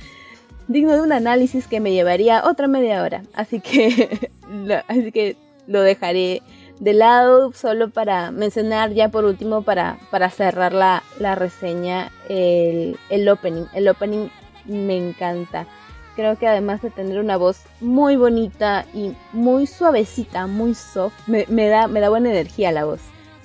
[0.70, 3.24] Digno de un análisis que me llevaría otra media hora.
[3.34, 4.30] Así que,
[4.88, 6.42] así que lo dejaré
[6.78, 11.02] de lado, solo para mencionar ya por último, para, para cerrar la,
[11.34, 12.96] reseña, el,
[13.28, 13.64] opening.
[13.74, 14.28] El opening
[14.64, 15.66] me encanta.
[16.14, 21.66] Creo que además de tener una voz muy bonita y muy suavecita, muy soft, me,
[21.66, 23.00] da, me da buena energía la voz.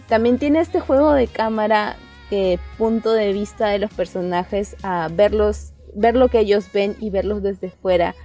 [0.07, 1.95] También tiene este juego de cámara
[2.29, 7.09] que punto de vista de los personajes a verlos, ver lo que ellos ven y
[7.09, 8.15] verlos desde fuera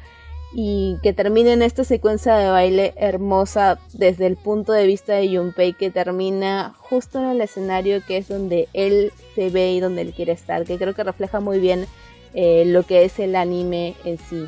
[0.53, 5.29] y que termine en esta secuencia de baile hermosa desde el punto de vista de
[5.29, 10.03] Junpei que termina justo en el escenario que es donde él se ve y donde
[10.03, 11.87] él quiere estar, que creo que refleja muy bien
[12.35, 14.47] eh, lo que es el anime en sí.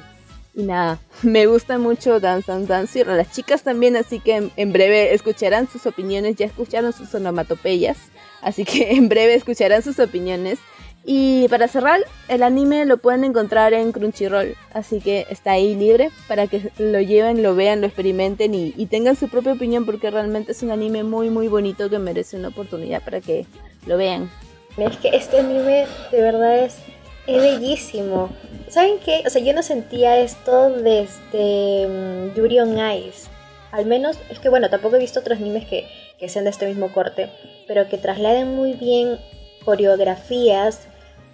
[0.54, 4.72] Y nada, me gusta mucho Dance Dance Dance y las chicas también, así que en,
[4.72, 7.98] breve escucharán sus opiniones, ya escucharon sus onomatopeyas,
[8.40, 10.58] así que en breve escucharán sus opiniones.
[11.04, 16.10] Y para cerrar, el anime lo pueden encontrar en Crunchyroll, así que está ahí libre
[16.28, 20.10] para que lo lleven, lo vean, lo experimenten y, y tengan su propia opinión porque
[20.12, 23.46] realmente es un anime muy muy bonito que merece una oportunidad para que
[23.86, 24.30] lo vean.
[24.76, 26.78] Es que este anime de verdad es,
[27.26, 28.30] es bellísimo.
[28.68, 29.22] ¿Saben qué?
[29.26, 33.28] O sea, yo no sentía esto desde um, Yuri on Ice.
[33.72, 35.88] Al menos, es que bueno, tampoco he visto otros animes que,
[36.18, 37.28] que sean de este mismo corte,
[37.66, 39.18] pero que trasladen muy bien
[39.64, 40.88] coreografías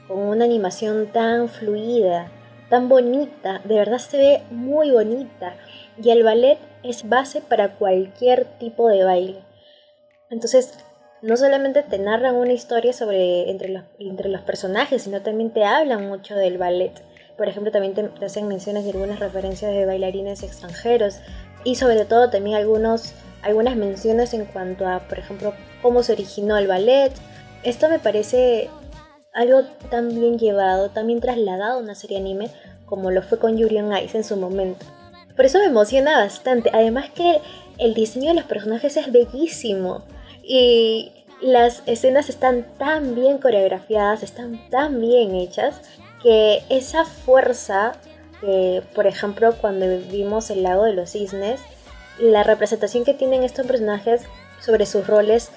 [0.09, 2.33] con una animación tan fluida,
[2.71, 5.55] tan bonita, de verdad se ve muy bonita.
[6.03, 9.43] Y el ballet es base para cualquier tipo de baile.
[10.31, 10.75] Entonces,
[11.23, 15.65] no solamente te narran una historia sobre entre los, entre los personajes, sino también te
[15.65, 16.93] hablan mucho del ballet.
[17.37, 21.21] Por ejemplo, también te, hacen menciones de algunas referencias de bailarines extranjeros
[21.65, 26.57] y sobre todo también algunos, algunas menciones en cuanto a, por ejemplo, cómo se originó
[26.57, 27.13] el ballet.
[27.63, 28.71] Esto me parece
[29.39, 32.51] algo tan bien llevado, tan bien trasladado a una serie anime
[32.87, 34.85] como lo fue con Yuri on Ice en su momento.
[35.37, 36.71] Por eso me emociona bastante.
[36.73, 37.41] Además que
[37.79, 40.03] el diseño de los personajes es bellísimo.
[40.43, 45.83] Y las escenas están tan bien coreografiadas, están tan bien hechas,
[46.21, 47.93] que esa fuerza,
[48.41, 51.61] que por ejemplo cuando vimos el lago de los cisnes,
[52.19, 54.23] la representación que tienen estos personajes
[54.61, 55.51] sobre sus roles,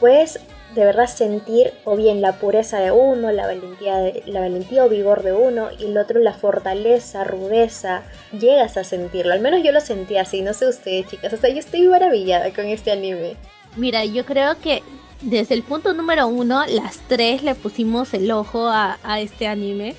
[0.00, 0.40] pues
[0.74, 5.22] de verdad sentir o bien la pureza de uno, la valentía, la valentía o vigor
[5.22, 8.02] de uno, y el otro la fortaleza, rudeza,
[8.38, 9.32] llegas a sentirlo.
[9.32, 12.52] Al menos yo lo sentí así, no sé ustedes chicas, o sea, yo estoy maravillada
[12.52, 13.36] con este anime.
[13.76, 14.82] Mira, yo creo que
[15.22, 19.94] desde el punto número uno, las tres le pusimos el ojo a, este anime.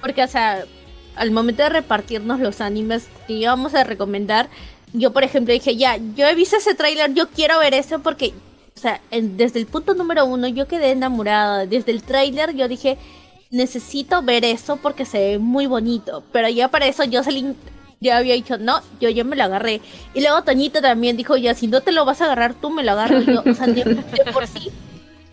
[0.00, 0.64] Porque, o sea,
[1.16, 4.48] al momento de repartirnos los animes que íbamos a recomendar,
[4.92, 8.32] yo, por ejemplo, dije, ya, yo he visto ese tráiler, yo quiero ver eso porque,
[8.78, 11.66] o sea, desde el punto número uno yo quedé enamorada.
[11.66, 12.96] Desde el tráiler yo dije,
[13.50, 16.22] necesito ver eso porque se ve muy bonito.
[16.30, 17.56] Pero ya para eso salí
[18.00, 19.80] ya había dicho, no, yo ya me lo agarré.
[20.14, 22.84] Y luego Toñita también dijo, ya, si no te lo vas a agarrar tú, me
[22.84, 23.42] lo agarro yo.
[23.44, 23.98] O sea, de,
[24.32, 24.70] por sí.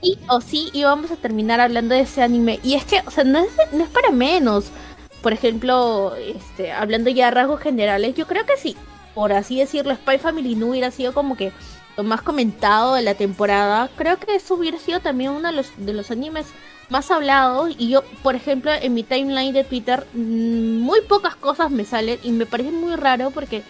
[0.01, 2.59] Y o sí íbamos a terminar hablando de ese anime.
[2.63, 4.71] Y es que, o sea, no es, no es para menos.
[5.21, 8.75] Por ejemplo, este, hablando ya de rasgos generales, yo creo que sí,
[9.13, 11.51] por así decirlo, Spy Family no hubiera sido como que
[12.03, 13.89] más comentado de la temporada.
[13.95, 16.47] Creo que eso hubiera sido también uno de los, animes
[16.89, 21.71] más hablado y yo, por ejemplo, en mi timeline de Twitter mm, muy pocas cosas
[21.71, 23.63] me salen y me parece muy raro porque,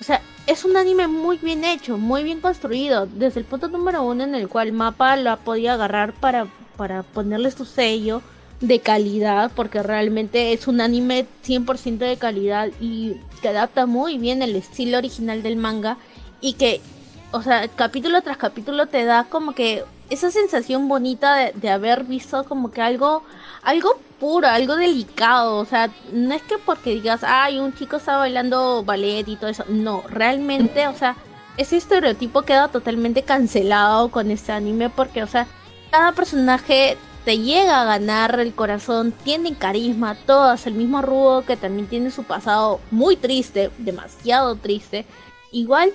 [0.00, 4.02] o sea, es un anime muy bien hecho, muy bien construido, desde el punto número
[4.02, 8.22] uno en el cual Mapa lo ha podido agarrar para, para ponerle su sello
[8.60, 14.42] de calidad, porque realmente es un anime 100% de calidad y que adapta muy bien
[14.42, 15.96] el estilo original del manga
[16.40, 16.80] y que,
[17.30, 22.44] o sea, capítulo tras capítulo te da como que esa sensación bonita de, haber visto
[22.44, 23.22] como que algo,
[23.62, 25.56] algo puro, algo delicado.
[25.56, 29.50] O sea, no es que porque digas, ay, un chico está bailando ballet y todo
[29.50, 29.64] eso.
[29.68, 31.16] No, realmente, o sea,
[31.58, 35.46] ese estereotipo queda totalmente cancelado con este anime porque, o sea,
[35.90, 41.58] cada personaje te llega a ganar el corazón, tiene carisma, todas el mismo rudo que
[41.58, 45.04] también tiene su pasado muy triste, demasiado triste.
[45.52, 45.92] Igual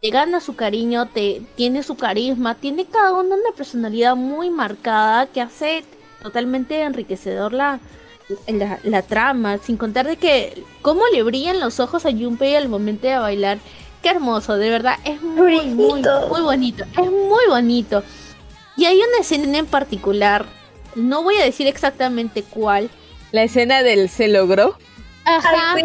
[0.00, 5.26] te gana su cariño, te tiene su carisma, tiene cada uno una personalidad muy marcada
[5.26, 5.84] que hace
[6.22, 7.80] totalmente enriquecedor la,
[8.82, 13.06] la, trama, sin contar de que cómo le brillan los ojos a Junpei al momento
[13.06, 13.58] de bailar.
[14.02, 18.02] Qué hermoso, de verdad, es muy, muy, muy bonito, es muy bonito.
[18.78, 20.46] Y hay una escena en particular,
[20.94, 22.88] no voy a decir exactamente cuál.
[23.32, 24.78] La escena del se logró.
[25.24, 25.76] Ajá,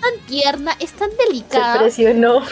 [0.00, 1.74] tan tierna, es tan delicada.
[1.74, 2.42] Se presionó.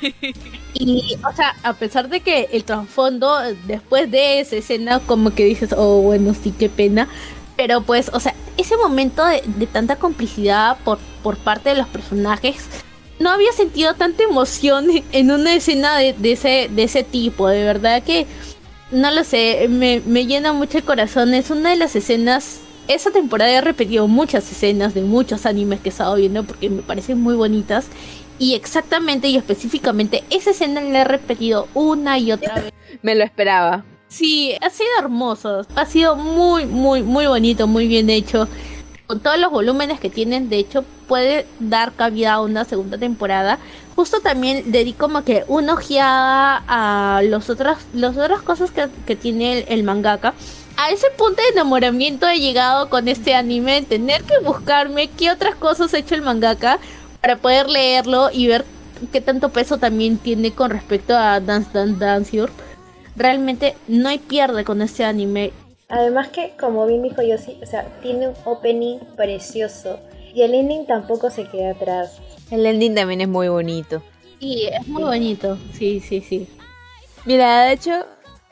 [0.76, 5.44] Y, o sea, a pesar de que el trasfondo, después de esa escena, como que
[5.44, 7.08] dices, oh, bueno, sí, qué pena.
[7.56, 12.66] Pero pues, o sea, ese momento de, tanta complicidad por, por parte de los personajes,
[13.20, 17.46] no había sentido tanta emoción en una escena de, ese, de ese tipo.
[17.46, 18.26] De verdad que,
[18.90, 21.34] no lo sé, me, me llena mucho el corazón.
[21.34, 25.88] Es una de las escenas esa temporada he repetido muchas escenas de muchos animes que
[25.88, 27.86] he estado viendo porque me parecen muy bonitas.
[28.38, 32.72] Y exactamente y específicamente esa escena la he repetido una y otra vez.
[33.02, 33.84] Me lo esperaba.
[34.08, 35.66] Sí, ha sido hermoso.
[35.76, 38.48] Ha sido muy, muy, muy bonito, muy bien hecho.
[39.06, 43.58] Con todos los volúmenes que tienen, de hecho, puede dar cabida a una segunda temporada.
[43.94, 49.16] Justo también le di como que una ojeada a los otros, las otras cosas que,
[49.16, 50.34] tiene el, el mangaka
[50.76, 55.54] a ese punto de enamoramiento he llegado con este anime, tener que buscarme qué otras
[55.54, 56.78] cosas ha hecho el mangaka
[57.20, 58.64] para poder leerlo y ver
[59.12, 62.46] qué tanto peso también tiene con respecto a Dance Dance Dance
[63.16, 65.52] Realmente no hay pierde con este anime.
[65.88, 70.00] Además que, como bien dijo Yoshi, o sea, tiene un opening precioso.
[70.34, 72.18] Y el ending tampoco se queda atrás.
[72.50, 74.02] El ending también es muy bonito.
[74.40, 75.56] Sí, es muy bonito.
[75.74, 76.48] Sí, sí, sí.
[77.24, 78.04] Mira, de hecho,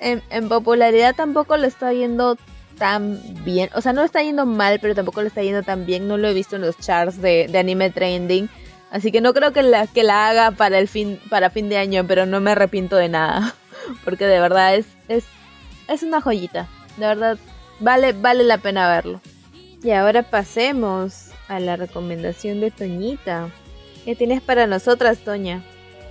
[0.02, 2.36] en, popularidad tampoco lo está yendo
[2.78, 3.70] tan bien.
[3.74, 6.08] O sea, no lo está yendo mal, pero tampoco lo está yendo tan bien.
[6.08, 8.48] No lo he visto en los charts de, anime trending.
[8.90, 11.78] Así que no creo que la, que la haga para el fin, para fin de
[11.78, 13.54] año, pero no me arrepiento de nada.
[14.04, 15.24] Porque de verdad es, es,
[15.88, 16.68] es una joyita.
[16.96, 17.38] De verdad,
[17.80, 19.20] vale, vale la pena verlo.
[19.82, 23.48] Y ahora pasemos a la recomendación de Toñita.
[24.04, 25.62] ¿Qué tienes para nosotras, Toña?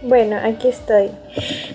[0.04, 1.12] Bueno, aquí estoy.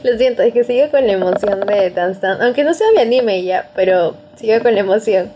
[0.03, 2.43] Lo siento, es que sigo con la emoción de Dance Dance.
[2.43, 5.31] Aunque no sea mi anime ya, pero sigo con la emoción.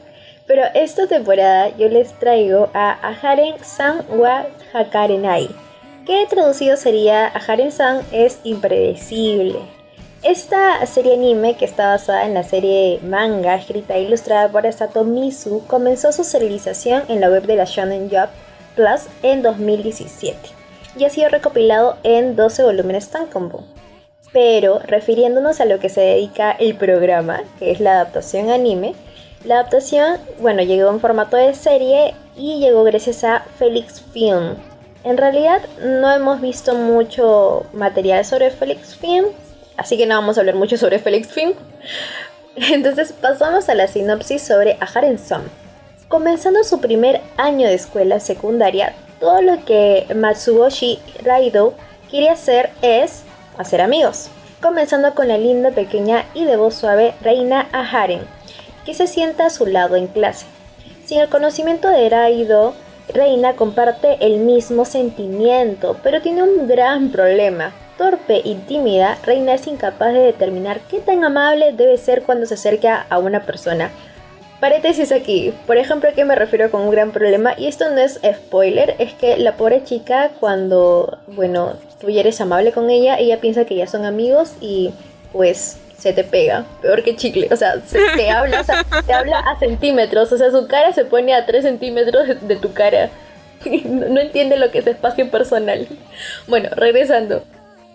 [0.46, 5.48] Pero esta temporada yo les traigo a Aharen San wa Hakarenai.
[6.04, 9.60] Que traducido sería Aharen San es impredecible.
[10.24, 15.04] Esta serie anime, que está basada en la serie manga escrita e ilustrada por Sato
[15.04, 18.30] Misu, comenzó su serialización en la web de la Shonen Jump
[18.74, 20.59] Plus en 2017
[20.96, 23.64] y ha sido recopilado en 12 volúmenes Tankobon.
[24.32, 28.94] Pero refiriéndonos a lo que se dedica el programa, que es la adaptación anime,
[29.44, 34.56] la adaptación, bueno, llegó en formato de serie y llegó gracias a Felix Film.
[35.02, 39.24] En realidad no hemos visto mucho material sobre Felix Film,
[39.78, 41.54] así que no vamos a hablar mucho sobre Felix Film.
[42.56, 45.42] Entonces pasamos a la sinopsis sobre Aharen Son.
[46.08, 51.74] Comenzando su primer año de escuela secundaria, todo lo que Matsuboshi Raido
[52.10, 53.22] quiere hacer es
[53.58, 54.30] hacer amigos.
[54.60, 58.22] Comenzando con la linda, pequeña y de voz suave Reina Aharen,
[58.84, 60.46] que se sienta a su lado en clase.
[61.04, 62.74] Sin el conocimiento de Raido,
[63.12, 67.72] Reina comparte el mismo sentimiento, pero tiene un gran problema.
[67.98, 72.54] Torpe y tímida, Reina es incapaz de determinar qué tan amable debe ser cuando se
[72.54, 73.90] acerca a una persona,
[74.60, 77.54] Paréntesis aquí, por ejemplo, ¿a qué me refiero con un gran problema?
[77.56, 82.42] Y esto no es spoiler, es que la pobre chica cuando, bueno, tú ya eres
[82.42, 84.92] amable con ella, ella piensa que ya son amigos y
[85.32, 88.62] pues se te pega, peor que chicle, o sea, se te habla,
[89.06, 92.74] te habla a centímetros, o sea, su cara se pone a 3 centímetros de, tu
[92.74, 93.08] cara.
[93.64, 95.86] no entiende lo que es espacio personal.
[96.48, 97.44] Bueno, regresando.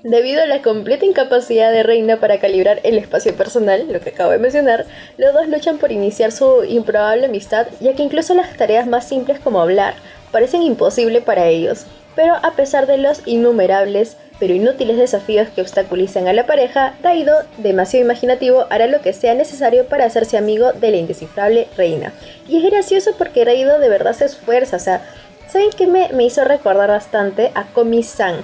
[0.07, 4.29] Debido a la completa incapacidad de Reina para calibrar el espacio personal, lo que acabo
[4.29, 4.85] de mencionar,
[5.17, 9.39] los dos luchan por iniciar su improbable amistad, ya que incluso las tareas más simples
[9.39, 9.95] como hablar
[10.31, 11.87] parecen imposibles para ellos.
[12.15, 17.33] Pero a pesar de los innumerables pero inútiles desafíos que obstaculizan a la pareja, Raido,
[17.57, 22.13] demasiado imaginativo, hará lo que sea necesario para hacerse amigo de la indescifrable reina.
[22.47, 25.01] Y es gracioso porque Raido de verdad se esfuerza, o sea,
[25.47, 28.43] ¿saben qué me, me hizo recordar bastante a Komi-san?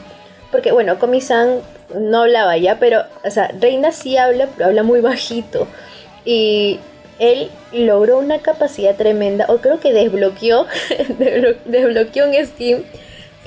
[0.51, 1.61] Porque bueno, Komi-san
[1.97, 5.67] no hablaba ya, pero, o sea, Reina sí habla, pero habla muy bajito.
[6.25, 6.79] Y
[7.19, 10.67] él logró una capacidad tremenda, o creo que desbloqueó,
[11.65, 12.83] desbloqueó un Steam.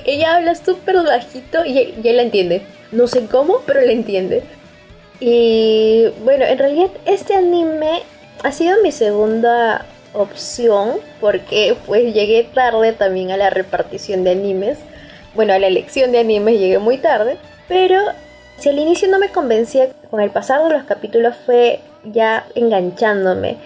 [0.05, 2.61] Ella habla súper bajito y él, y él la entiende.
[2.91, 4.43] No sé cómo, pero la entiende.
[5.19, 8.03] Y bueno, en realidad este anime
[8.43, 14.77] ha sido mi segunda opción porque pues llegué tarde también a la repartición de animes
[15.35, 17.99] bueno, a la elección de animes llegué muy tarde, pero
[18.57, 23.57] si al inicio no me convencía, con el pasar de los capítulos fue ya enganchándome.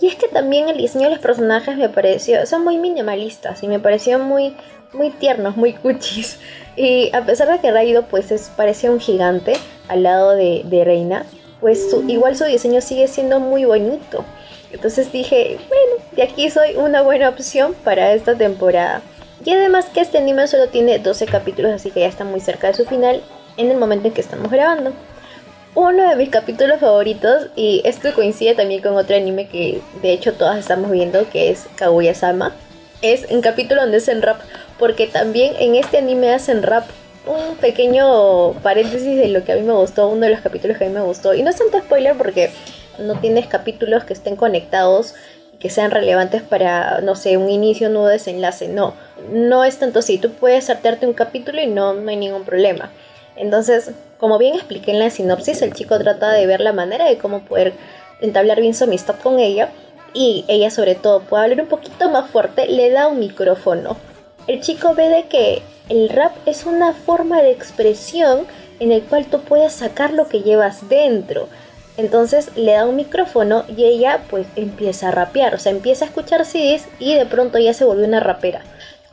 [0.00, 3.68] Y es que también el diseño de los personajes me pareció, son muy minimalistas y
[3.68, 4.54] me pareció muy,
[4.92, 6.38] muy tiernos, muy cuchis.
[6.76, 9.54] Y a pesar de que Raido pues es, parecía un gigante
[9.88, 11.26] al lado de, Reina,
[11.60, 14.24] pues igual su diseño sigue siendo muy bonito.
[14.70, 19.02] Entonces dije, bueno, de aquí soy una buena opción para esta temporada.
[19.44, 22.68] Y además que este anime solo tiene 12 capítulos, así que ya está muy cerca
[22.68, 23.22] de su final
[23.56, 24.92] en el momento en que estamos grabando.
[25.74, 30.34] Uno de mis capítulos favoritos, y esto coincide también con otro anime que de hecho
[30.34, 32.54] todas estamos viendo, que es Kaguya-sama,
[33.00, 34.40] es un capítulo donde hacen rap,
[34.78, 36.84] porque también en este anime hacen rap.
[37.26, 40.86] Un pequeño paréntesis de lo que a mí me gustó, uno de los capítulos que
[40.86, 42.50] a mí me gustó, y no es tanto spoiler porque
[42.98, 45.14] no tienes capítulos que estén conectados
[45.58, 48.68] que sean relevantes para, no sé, un inicio, nuevo desenlace.
[48.68, 48.94] No,
[49.30, 50.18] no es tanto así.
[50.18, 52.90] Tú puedes saltarte un capítulo y no, no hay ningún problema.
[53.36, 57.18] Entonces, como bien expliqué en la sinopsis, el chico trata de ver la manera de
[57.18, 57.72] cómo poder
[58.20, 59.70] entablar bien su amistad con ella
[60.12, 63.96] y ella sobre todo puede hablar un poquito más fuerte, le da un micrófono.
[64.46, 68.46] El chico ve de que el rap es una forma de expresión
[68.80, 71.48] en el cual tú puedes sacar lo que llevas dentro
[71.98, 76.08] Entonces le da un micrófono y ella pues empieza a rapear, o sea, empieza a
[76.08, 78.62] escuchar CDs y de pronto ya se volvió una rapera.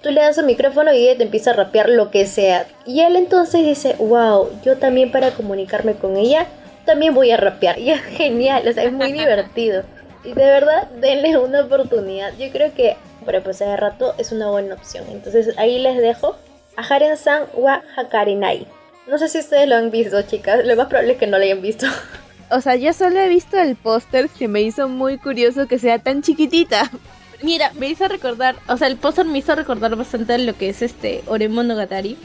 [0.01, 2.67] Tú le das un micrófono y ella te empieza a rapear lo que sea.
[2.85, 6.45] Y él entonces dice, wow, yo también para comunicarme con ella,
[6.85, 7.79] también voy a rapear.
[7.79, 9.81] Y es genial, o sea, es muy divertido.
[10.23, 12.33] Y de verdad, denle una oportunidad.
[12.37, 15.05] Yo creo que para pasar de rato es una buena opción.
[15.09, 16.35] Entonces ahí les dejo
[16.77, 18.67] a Haren-san wa Hakarinai.
[19.07, 20.63] No sé si ustedes lo han visto, chicas.
[20.63, 21.87] Lo más probable es que no lo hayan visto.
[22.51, 25.99] O sea, yo solo he visto el póster que me hizo muy curioso que sea
[25.99, 26.89] tan chiquitita.
[27.41, 30.81] Mira, me hizo recordar, o sea, el póster me hizo recordar bastante lo que es
[30.81, 32.17] este Oremon Nogatari.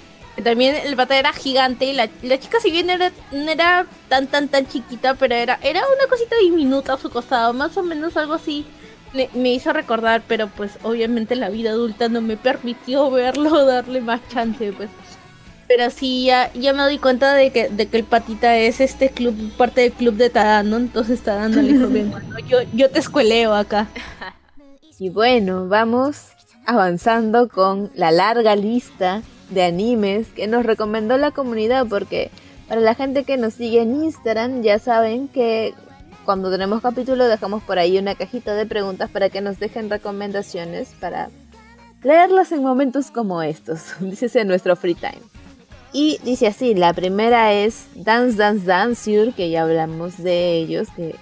[0.45, 2.09] También el pata era gigante y la,
[2.39, 6.37] chica si bien era, no era tan tan tan chiquita, pero era, era una cosita
[6.41, 8.65] diminuta a su costado, más o menos algo así.
[9.35, 14.21] me hizo recordar, pero pues obviamente la vida adulta no me permitió verlo, darle más
[14.29, 14.89] chance, pues.
[15.71, 19.09] Pero sí, ya, ya me doy cuenta de que, de que el patita es este
[19.09, 21.89] club, parte del club de Tadano, entonces Tadano le dijo,
[22.49, 23.87] yo, yo te escueleo acá.
[24.99, 26.31] Y bueno, vamos
[26.67, 32.33] avanzando con la larga lista de animes que nos recomendó la comunidad, porque
[32.69, 35.73] para la gente que nos sigue en Instagram ya saben que
[36.25, 40.89] cuando tenemos capítulo dejamos por ahí una cajita de preguntas para que nos dejen recomendaciones
[40.99, 41.31] para
[42.03, 45.30] leerlas en momentos como estos, dice en nuestro free time.
[45.93, 51.17] Y dice así, la primera es Dance Dance Dance que ya hablamos de ellos, que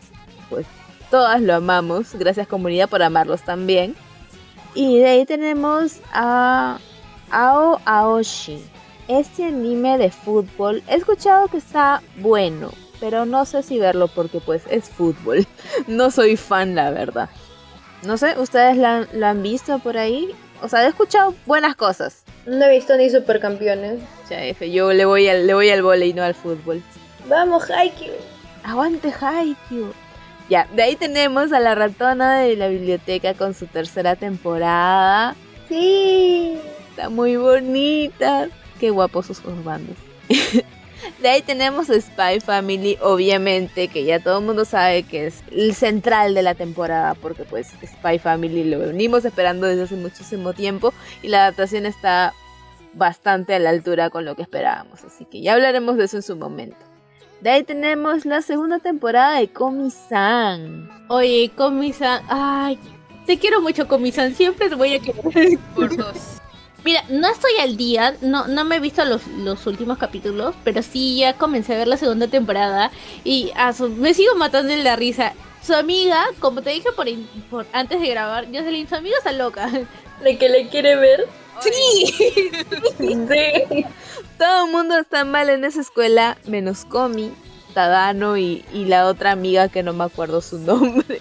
[0.51, 0.67] pues
[1.11, 3.95] todas lo amamos, gracias comunidad por amarlos también.
[4.75, 6.79] Y de ahí tenemos a
[7.31, 8.63] Ao Aoshi.
[9.09, 14.41] Este anime de fútbol, he escuchado que está bueno, pero no sé si verlo porque
[14.41, 15.47] pues es fútbol.
[15.87, 17.31] No soy fan, la verdad.
[18.03, 20.35] No sé, ¿ustedes lo han visto por ahí?
[20.63, 22.25] O sea, he escuchado buenas cosas.
[22.49, 24.01] No he visto ni supercampeones.
[24.31, 26.83] Ya, F, yo le voy al, le voy al volei, no al fútbol.
[27.29, 28.15] Vamos, Haikyuu.
[28.65, 29.93] Aguante Haikyuu.
[30.49, 35.37] Ya, de ahí tenemos a la ratona de la biblioteca con su tercera temporada.
[35.69, 36.57] Sí.
[36.89, 38.49] Está muy bonita.
[38.81, 39.97] Qué guapos sus bandos.
[41.21, 45.75] De ahí tenemos Spy Family, obviamente, que ya todo el mundo sabe que es el
[45.75, 50.93] central de la temporada, porque pues Spy Family lo venimos esperando desde hace muchísimo tiempo
[51.23, 52.35] y la adaptación está
[52.95, 56.23] bastante a la altura con lo que esperábamos, así que ya hablaremos de eso en
[56.23, 56.77] su momento.
[57.41, 60.91] De ahí tenemos la segunda temporada de Komi-san.
[61.09, 62.79] Oye, Komi-san, ay,
[63.27, 65.59] te quiero mucho Komi-san, siempre te voy a querer.
[65.75, 66.41] Por dos.
[66.85, 70.83] Mira, no estoy al día, no, no me he visto los, los últimos capítulos, pero
[70.83, 72.91] sí ya comencé a ver la segunda temporada
[73.25, 73.53] y
[73.97, 75.35] me sigo matando de la risa.
[75.63, 77.07] Su amiga, como te dije por,
[77.51, 79.69] por antes de grabar, Jocelyn, su amiga está loca.
[80.23, 81.29] ¿De que le quiere ver?
[81.61, 82.05] Sí.
[82.99, 83.85] sí.
[84.39, 87.33] Todo el mundo está mal en esa escuela, menos Comi.
[87.79, 91.21] Tadano y, la otra amiga que no me acuerdo su nombre.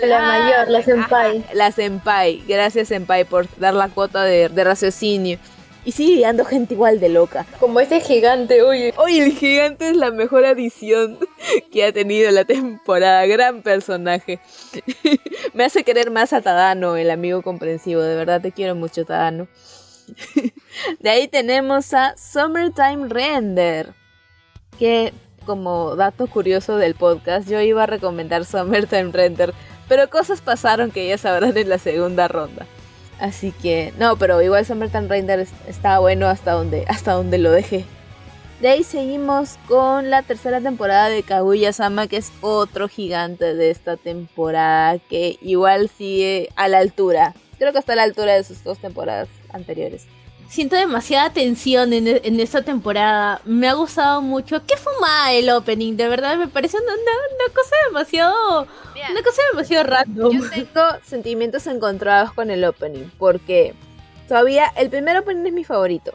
[0.00, 1.44] la, mayor, la senpai.
[1.52, 2.42] la senpai.
[2.48, 5.38] Gracias senpai por dar la cuota de, raciocinio.
[5.84, 7.44] Y sigue ando gente igual de loca.
[7.60, 8.94] Como ese gigante, oye.
[8.96, 11.18] Oye, el gigante es la mejor adición
[11.70, 13.26] que ha tenido la temporada.
[13.26, 14.40] Gran personaje.
[15.52, 18.00] Me hace querer más a Tadano, el amigo comprensivo.
[18.00, 19.46] De verdad te quiero mucho, Tadano.
[21.00, 23.92] De ahí tenemos a Summertime Render.
[24.78, 25.12] Que
[25.48, 29.54] como dato curioso del podcast, yo iba a recomendar Summertime Render,
[29.88, 32.66] pero cosas pasaron que ya sabrán en la segunda ronda.
[33.18, 37.86] Así que, no, pero igual Summertime Render está bueno hasta donde, hasta donde lo dejé.
[38.60, 43.96] De ahí seguimos con la tercera temporada de Kaguya-sama, que es otro gigante de esta
[43.96, 47.34] temporada, que igual sigue a la altura.
[47.58, 50.06] Creo que está a la altura de sus dos temporadas anteriores
[50.48, 53.40] siento demasiada tensión en, en, esta temporada.
[53.44, 54.64] Me ha gustado mucho.
[54.66, 55.96] ¿Qué fuma el opening?
[55.96, 58.66] De verdad me parece una, una, cosa demasiado.
[59.10, 60.32] Una cosa demasiado random.
[60.32, 63.10] Yo tengo sentimientos encontrados con el opening.
[63.18, 63.74] Porque
[64.26, 66.12] todavía el primer opening es mi favorito.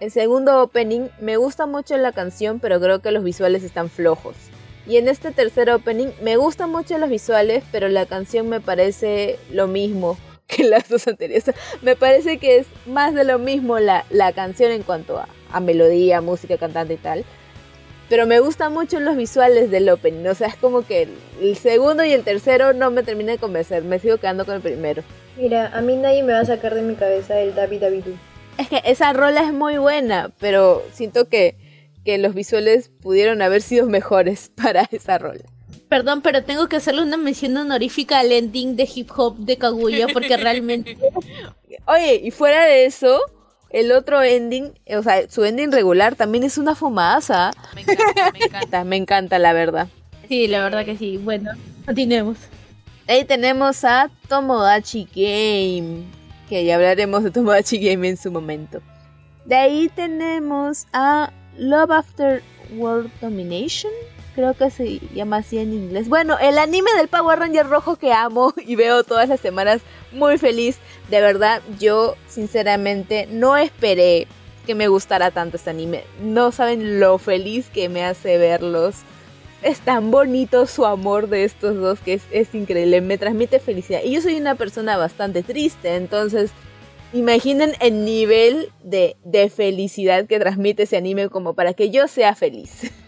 [0.00, 4.34] El segundo opening me gusta mucho la canción, pero creo que los visuales están flojos.
[4.84, 9.38] Y en este tercer opening me gustan mucho los visuales, pero la canción me parece
[9.52, 10.16] lo mismo
[10.54, 11.44] que las dos anteriores.
[11.80, 16.20] Me parece que es más de lo mismo la, la canción en cuanto a, melodía,
[16.20, 17.24] música, cantante y tal.
[18.08, 20.26] Pero me gustan mucho los visuales del opening.
[20.26, 21.08] O sea, es como que
[21.40, 23.84] el, segundo y el tercero no me terminan de convencer.
[23.84, 25.02] Me sigo quedando con el primero.
[25.36, 28.04] Mira, a mí nadie me va a sacar de mi cabeza el David David.
[28.58, 31.56] Es que esa rola es muy buena, pero siento que,
[32.04, 35.44] que los visuales pudieron haber sido mejores para esa rola.
[35.92, 40.06] Perdón, pero tengo que hacerle una mención honorífica al ending de hip hop de Kaguya
[40.10, 40.96] porque realmente...
[41.86, 43.20] Oye, y fuera de eso,
[43.68, 47.50] el otro ending, o sea, su ending regular también es una fumadaza.
[47.74, 48.84] Me encanta, me encanta.
[48.86, 49.88] me encanta, la verdad.
[50.30, 51.18] Sí, la verdad que sí.
[51.18, 51.50] Bueno,
[51.84, 52.38] continuemos.
[53.06, 56.04] Ahí tenemos a Tomodachi Game,
[56.48, 58.80] que ya hablaremos de Tomodachi Game en su momento.
[59.44, 62.42] De ahí tenemos a Love After
[62.78, 63.92] World Domination,
[64.34, 66.08] creo que se llama así en inglés.
[66.08, 70.38] Bueno, el anime del Power Ranger rojo que amo y veo todas las semanas muy
[70.38, 70.78] feliz.
[71.10, 74.26] De verdad, yo sinceramente no esperé
[74.66, 76.04] que me gustara tanto este anime.
[76.20, 78.96] No saben lo feliz que me hace verlos
[79.62, 84.00] es tan bonito su amor de estos dos que es, increíble, me transmite felicidad.
[84.04, 86.50] Y yo soy una persona bastante triste, entonces
[87.12, 89.16] imaginen el nivel de,
[89.54, 92.90] felicidad que transmite ese anime como para que yo sea feliz.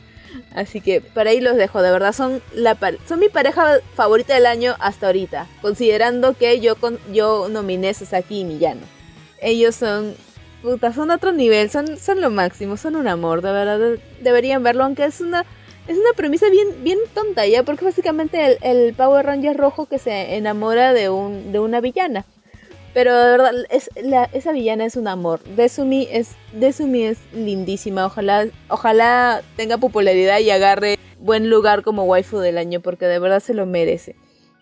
[0.55, 2.77] Así que para ahí los dejo, de verdad son, la,
[3.07, 7.95] son mi pareja favorita del año hasta ahorita, considerando que yo, con, yo nominé a
[7.95, 8.83] Sasaki y Miyano.
[9.41, 10.15] Ellos son,
[10.63, 14.85] puta, son otro nivel, son, son lo máximo, son un amor, de verdad, deberían verlo,
[14.85, 15.45] aunque es una
[15.87, 17.63] es una premisa bien, bien tonta, ¿ya?
[17.63, 22.25] Porque básicamente el, Power Ranger rojo que se enamora de, un, de una villana.
[22.95, 25.43] Pero de verdad, es, la, esa villana es un amor.
[25.43, 28.07] Desumi es, Desumi es lindísima.
[28.07, 33.41] Ojalá, ojalá tenga popularidad y agarre buen lugar como waifu del año, porque de verdad
[33.41, 34.15] se lo merece.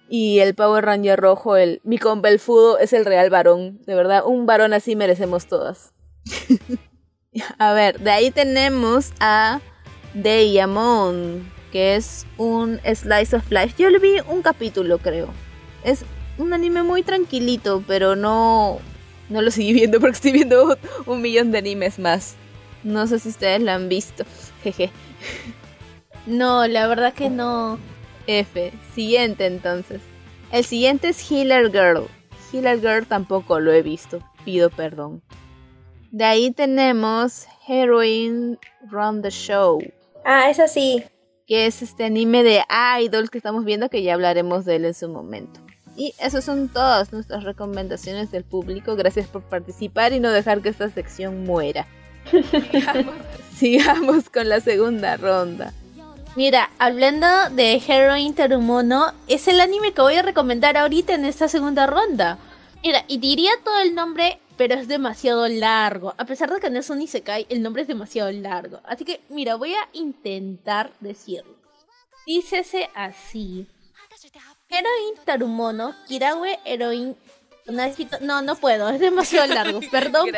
[0.09, 3.81] Y el Power Ranger rojo, el mi Belfudo, es el real varón.
[3.87, 5.93] De verdad, un varón así merecemos todas.
[7.59, 9.61] a ver, de ahí tenemos a
[10.15, 13.75] Diamond, que es un slice of life.
[13.77, 15.29] Yo le vi un capítulo, creo.
[15.85, 16.05] Es
[16.39, 18.79] un anime muy tranquilito, pero no,
[19.29, 20.77] no lo seguí viendo porque estoy viendo
[21.07, 22.37] un millón de animes más.
[22.85, 24.25] No sé si ustedes lo han visto.
[24.63, 24.91] Jeje.
[26.27, 27.79] No, la verdad que no.
[28.27, 28.73] F.
[28.95, 30.01] Siguiente entonces.
[30.51, 32.07] El siguiente es Healer Girl.
[32.53, 34.21] Healer Girl tampoco lo he visto.
[34.45, 35.23] Pido perdón.
[36.11, 38.59] De ahí tenemos Heroine
[38.91, 39.81] Run the Show.
[40.25, 41.03] Ah, es así.
[41.47, 42.63] Que es este anime de
[43.01, 45.61] idols que estamos viendo que ya hablaremos de él en su momento.
[45.97, 48.97] Y esas son todas nuestras recomendaciones del público.
[48.97, 51.87] Gracias por participar y no dejar que esta sección muera.
[53.57, 55.73] sigamos, con la segunda ronda.
[56.35, 61.47] Mira, hablando de Heroine Terumono, es el anime que voy a recomendar ahorita en esta
[61.49, 62.39] segunda ronda.
[62.83, 66.15] Mira, y diría todo el nombre pero es demasiado largo.
[66.19, 68.81] A pesar de que no es un Isekai, el nombre es demasiado largo.
[68.85, 71.57] Así que, mira, voy a intentar decirlo.
[72.27, 73.67] Dícese así.
[74.73, 77.15] Heroin Tarumono, Kirawe Heroin...
[78.23, 80.31] No, no puedo, es demasiado largo, perdón.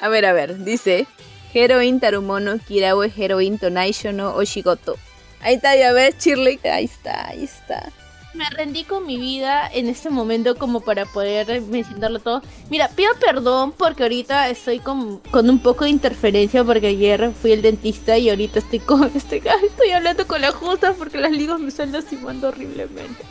[0.00, 1.06] A ver, a ver, dice...
[1.54, 4.96] Heroin Tarumono, Kirawe Heroin Tonaishono Oshigoto.
[5.40, 6.58] Ahí está, ya ves, Shirley.
[6.64, 7.92] Ahí está, ahí está
[8.34, 12.42] me rendí con mi vida en este momento como para poder mencionarlo todo.
[12.70, 17.52] Mira, pido perdón porque ahorita estoy con, con un poco de interferencia porque ayer fui
[17.52, 21.60] el dentista y ahorita estoy con este estoy hablando con la justa porque las ligas
[21.60, 23.24] me están lastimando horriblemente.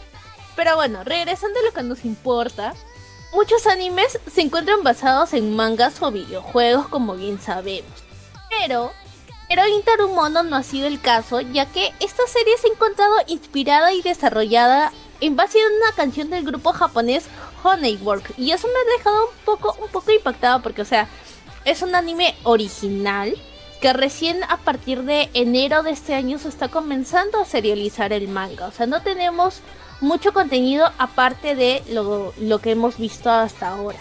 [0.55, 2.73] Pero bueno, regresando a lo que nos importa,
[3.33, 7.91] muchos animes se encuentran basados en mangas o videojuegos como bien sabemos.
[8.49, 8.91] Pero
[9.47, 13.93] pero Intarumono no ha sido el caso, ya que esta serie se ha encontrado inspirada
[13.93, 14.91] y desarrollada
[15.21, 17.25] en base a una canción del grupo japonés
[17.63, 18.33] Honeywork.
[18.37, 21.07] Y eso me ha dejado un poco, un poco impactada porque, o sea,
[21.65, 23.35] es un anime original
[23.79, 28.27] que recién a partir de enero de este año se está comenzando a serializar el
[28.27, 28.67] manga.
[28.67, 29.59] O sea, no tenemos
[30.01, 33.99] mucho contenido aparte de lo, lo que hemos visto hasta ahora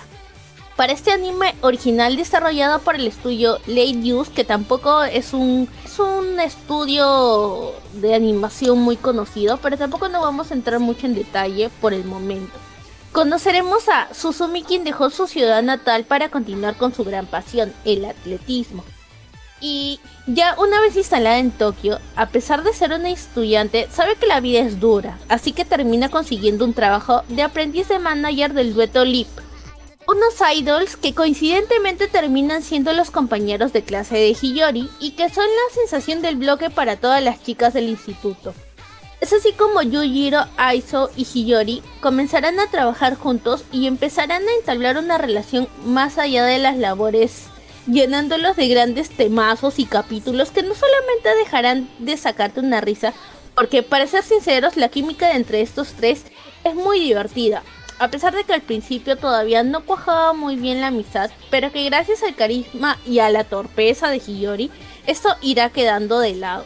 [0.83, 5.97] para este anime original desarrollado por el estudio Late Use, que tampoco es un, es
[6.01, 11.71] un estudio de animación muy conocido, pero tampoco no vamos a entrar mucho en detalle
[11.81, 12.59] por el momento.
[13.13, 18.05] Conoceremos a Susumi quien dejó su ciudad natal para continuar con su gran pasión, el
[18.05, 18.83] atletismo.
[19.61, 24.27] Y ya una vez instalada en Tokio, a pesar de ser una estudiante, sabe que
[24.27, 28.75] la vida es dura, así que termina consiguiendo un trabajo de aprendiz de manager del
[28.75, 29.29] dueto LIP,
[30.07, 35.45] unos idols que coincidentemente terminan siendo los compañeros de clase de Hiyori y que son
[35.45, 38.55] la sensación del bloque para todas las chicas del instituto.
[39.21, 44.99] Es así como Yujiro, Aizo y Hiyori comenzarán a trabajar juntos y empezarán a entablar
[44.99, 47.45] una relación más allá de las labores,
[47.87, 53.13] llenándolos de grandes temazos y capítulos que no solamente dejarán de sacarte una risa,
[53.55, 56.25] porque para ser sinceros la química entre estos tres
[56.65, 57.63] es muy divertida,
[58.03, 61.85] a pesar de que al principio todavía no cuajaba muy bien la amistad, pero que
[61.85, 64.73] gracias al carisma y a la torpeza de Hiyori,
[65.07, 66.65] esto irá quedando de lado.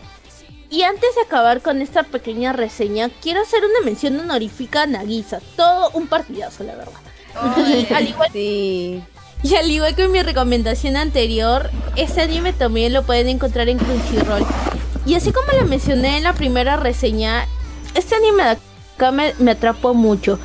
[0.71, 5.41] Y antes de acabar con esta pequeña reseña, quiero hacer una mención honorífica a Nagisa.
[5.57, 6.95] Todo un partidazo, la verdad.
[7.95, 9.03] al igual, Y
[9.59, 14.47] al igual que en mi recomendación anterior, este anime también lo pueden encontrar en Crunchyroll.
[15.05, 17.47] Y así como le mencioné en la primera reseña,
[17.95, 18.51] este anime de
[18.97, 20.39] acá me, atrapó mucho.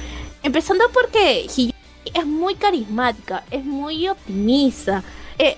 [0.44, 1.74] Empezando porque Hiyori
[2.14, 5.04] es muy carismática, es muy optimista.
[5.38, 5.58] Eh,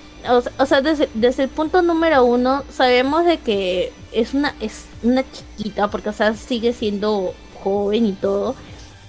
[0.57, 5.23] o, sea, desde, desde, el punto número uno, sabemos de que es una, es una
[5.29, 8.55] chiquita, porque o sea, sigue siendo joven y todo.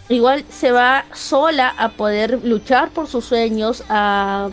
[0.09, 4.51] Igual se va sola a poder luchar por sus sueños, a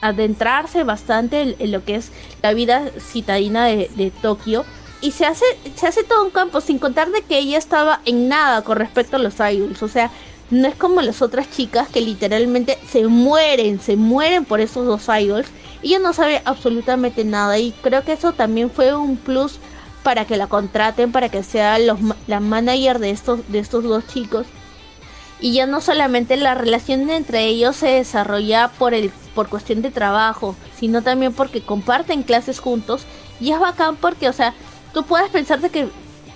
[0.00, 2.10] adentrarse bastante en, lo que es
[2.42, 4.64] la vida citadina de, Tokio.
[5.02, 5.44] Y se hace,
[5.76, 9.16] se hace todo un campo, sin contar de que ella estaba en nada con respecto
[9.16, 9.82] a los idols.
[9.82, 10.10] O sea,
[10.50, 15.06] no es como las otras chicas que literalmente se mueren, se mueren por esos dos
[15.08, 15.48] idols.
[15.82, 19.58] Ella no sabe absolutamente nada y creo que eso también fue un plus
[20.02, 24.06] para que la contraten, para que sea los, la manager de estos, de estos dos
[24.08, 24.46] chicos.
[25.40, 29.90] Y ya no solamente la relación entre ellos se desarrolla por, el, por cuestión de
[29.90, 33.02] trabajo, sino también porque comparten clases juntos.
[33.40, 34.52] Y es bacán porque, o sea,
[34.92, 35.88] tú puedes pensar de que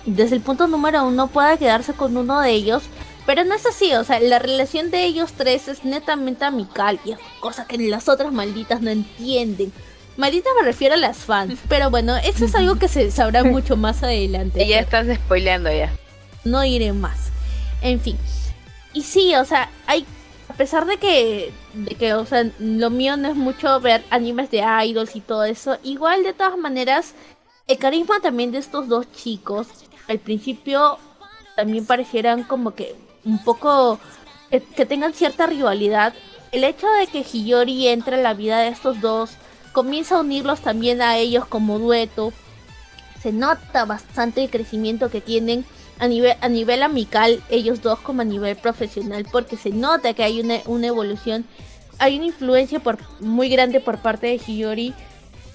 [0.05, 2.83] desde el punto número uno pueda quedarse con uno de ellos,
[3.25, 7.13] pero no es así, o sea, la relación de ellos tres es netamente amical, y
[7.39, 9.71] cosa que las otras malditas no entienden.
[10.17, 13.75] Maldita me refiero a las fans, pero bueno, eso es algo que se sabrá mucho
[13.75, 14.67] más adelante.
[14.67, 15.91] ya estás spoileando ya.
[16.43, 17.31] No iré más.
[17.81, 18.17] En fin.
[18.93, 20.05] Y sí, o sea, hay
[20.47, 24.51] a pesar de que de que, o sea, lo mío no es mucho ver animes
[24.51, 27.13] de idols y todo eso, igual de todas maneras
[27.67, 29.67] el carisma también de estos dos chicos
[30.07, 30.99] al principio
[31.55, 32.95] también parecieran como que
[33.25, 33.99] un poco
[34.49, 36.13] que, que tengan cierta rivalidad.
[36.51, 39.31] El hecho de que Hiyori entre en la vida de estos dos
[39.73, 42.31] comienza a unirlos también a ellos como dueto.
[43.21, 45.65] Se nota bastante el crecimiento que tienen
[45.99, 50.23] a nivel, a nivel amical, ellos dos como a nivel profesional, porque se nota que
[50.23, 51.45] hay una, una evolución,
[51.99, 54.93] hay una influencia por, muy grande por parte de Hiyori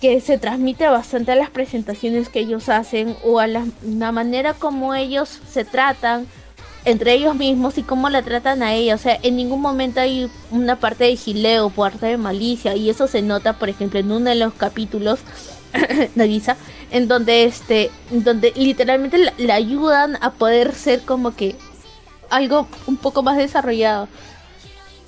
[0.01, 4.55] que se transmite bastante a las presentaciones que ellos hacen o a la, la manera
[4.55, 6.27] como ellos se tratan
[6.85, 8.95] entre ellos mismos y cómo la tratan a ella.
[8.95, 12.76] O sea, en ningún momento hay una parte de gileo, parte de malicia.
[12.76, 15.20] Y eso se nota, por ejemplo, en uno de los capítulos
[16.14, 16.57] de Lisa,
[16.91, 21.57] en donde este, donde literalmente le ayudan a poder ser como que
[22.31, 24.09] algo un poco más desarrollado.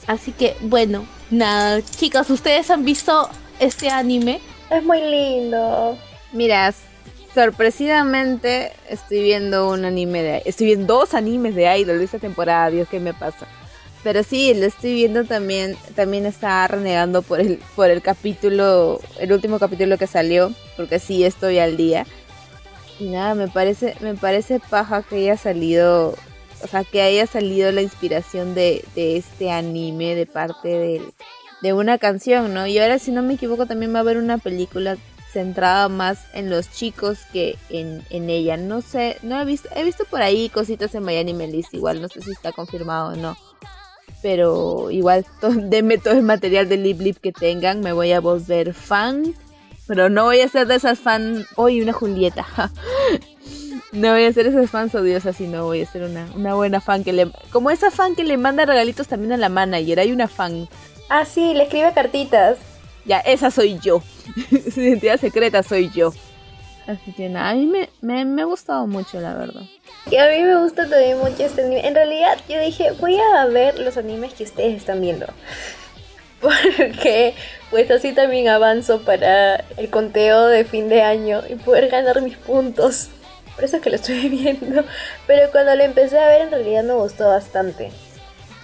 [0.06, 3.28] Así que, bueno, nada, chicas, ¿ustedes han visto
[3.60, 4.40] este anime?
[4.70, 5.96] Es muy lindo.
[6.32, 6.76] Miras,
[7.34, 12.88] sorpresivamente estoy viendo un anime de estoy viendo dos animes de Idol esta temporada, Dios,
[12.88, 13.46] ¿qué me pasa?
[14.02, 19.32] Pero sí, lo estoy viendo también, también está renegando por el, por el capítulo, el
[19.32, 22.04] último capítulo que salió, porque sí estoy al día.
[22.98, 26.16] Y nada, me parece, me parece paja que haya salido,
[26.62, 31.02] o sea, que haya salido la inspiración de, de este anime de parte de,
[31.62, 32.66] de una canción, ¿no?
[32.66, 34.96] Y ahora, si no me equivoco, también va a haber una película
[35.32, 38.56] centrada más en los chicos que en, en ella.
[38.56, 42.08] No sé, no he visto, he visto por ahí cositas en Miami Melissa, igual no
[42.08, 43.36] sé si está confirmado o no.
[44.22, 48.74] Pero igual, denme todo el material de Lip Lip que tengan, me voy a volver
[48.74, 49.34] fan.
[49.86, 51.44] Pero no voy a ser de esas fan.
[51.56, 52.46] Hoy una Julieta.
[53.92, 57.02] no voy a ser esas fans odiosas, sino voy a ser una, una buena fan
[57.02, 57.30] que le.
[57.50, 59.98] Como esa fan que le manda regalitos también a la manager.
[59.98, 60.68] Hay una fan.
[61.08, 62.58] Ah, sí, le escribe cartitas.
[63.04, 64.02] Ya, esa soy yo.
[64.72, 66.12] Su identidad secreta soy yo.
[66.86, 69.62] Así que nada, a mí me, me, me, ha gustado mucho, la verdad.
[70.10, 71.86] Y a mí me gusta también mucho este anime.
[71.86, 75.26] En realidad, yo dije, voy a ver los animes que ustedes están viendo.
[76.40, 77.34] Porque,
[77.70, 82.36] pues así también avanzo para el conteo de fin de año y poder ganar mis
[82.36, 83.10] puntos.
[83.54, 84.84] Por eso es que lo estoy viendo.
[85.28, 87.92] Pero cuando lo empecé a ver, en realidad me gustó bastante.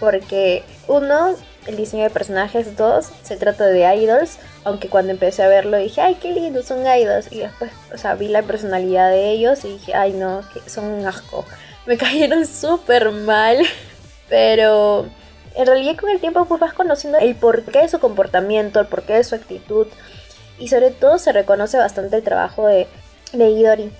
[0.00, 1.36] Porque, uno,
[1.68, 2.76] el diseño de personajes.
[2.76, 6.80] Dos, se trata de idols, aunque cuando empecé a verlo dije, ay, qué lindo, son
[6.80, 7.30] idols.
[7.30, 11.06] Y después, o sea, vi la personalidad de ellos y dije, ay, no, son un
[11.06, 11.44] asco.
[11.86, 13.58] Me cayeron súper mal,
[14.28, 15.06] pero
[15.54, 19.14] en realidad con el tiempo pues vas conociendo el porqué de su comportamiento, el porqué
[19.14, 19.86] de su actitud.
[20.58, 22.88] Y sobre todo se reconoce bastante el trabajo de,
[23.32, 23.92] de Idori.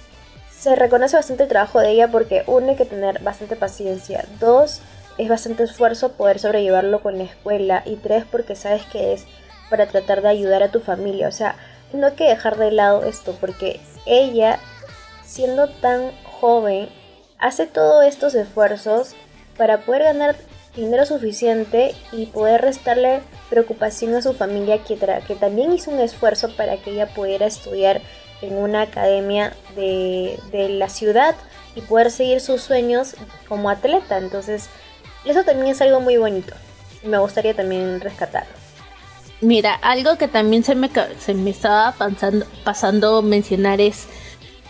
[0.51, 4.25] Se reconoce bastante el trabajo de ella porque uno hay que tener bastante paciencia.
[4.41, 4.81] Dos,
[5.19, 9.27] es bastante esfuerzo poder sobrellevarlo con la escuela y tres porque sabes que es
[9.69, 11.29] para tratar de ayudar a tu familia.
[11.29, 11.57] O sea,
[11.93, 14.59] no hay que dejar de lado esto porque ella,
[15.25, 16.89] siendo tan joven,
[17.39, 19.15] hace todos estos esfuerzos
[19.57, 20.37] para poder ganar
[20.77, 24.97] dinero suficiente y poder restarle preocupación a su familia que,
[25.27, 28.01] que también hizo un esfuerzo para que ella pudiera estudiar
[28.43, 31.35] en una academia de, de la ciudad
[31.75, 33.17] y poder seguir sus sueños
[33.49, 34.19] como atleta.
[34.19, 34.69] Entonces,
[35.25, 36.55] eso también es algo muy bonito.
[37.03, 38.53] Y me gustaría también rescatarlo.
[39.41, 40.91] Mira, algo que también se me,
[41.21, 44.07] se me estaba pasando, pasando mencionar es,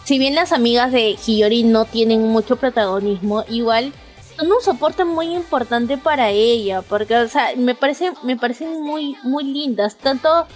[0.04, 3.92] si bien las amigas de Hiyori no tienen mucho protagonismo, igual
[4.36, 9.16] son un soporte muy importante para ella, porque, o sea, me parece, me parecen muy,
[9.22, 9.96] muy lindas.
[9.96, 10.46] Tanto,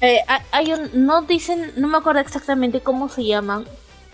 [0.00, 0.20] eh,
[0.94, 3.64] no dicen, no me acuerdo exactamente cómo se llaman,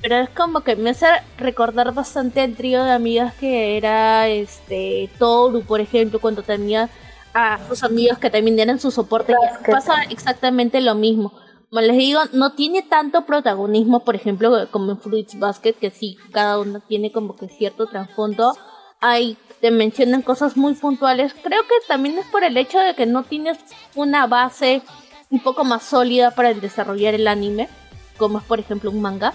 [0.01, 5.11] pero es como que me hace recordar bastante el trío de amigas que era, este,
[5.19, 6.89] Toru, por ejemplo, cuando tenía
[7.35, 9.35] a sus amigos que también eran su soporte.
[9.71, 11.33] Pasa exactamente lo mismo.
[11.71, 16.17] Como les digo, no tiene tanto protagonismo, por ejemplo, como en Fruits Basket, que sí,
[16.33, 18.55] cada uno tiene como que cierto trasfondo
[19.01, 21.35] hay te mencionan cosas muy puntuales.
[21.43, 23.59] Creo que también es por el hecho de que no tienes
[23.95, 24.83] una base
[25.31, 27.69] un poco más sólida para desarrollar el anime,
[28.17, 29.35] como es por ejemplo un manga.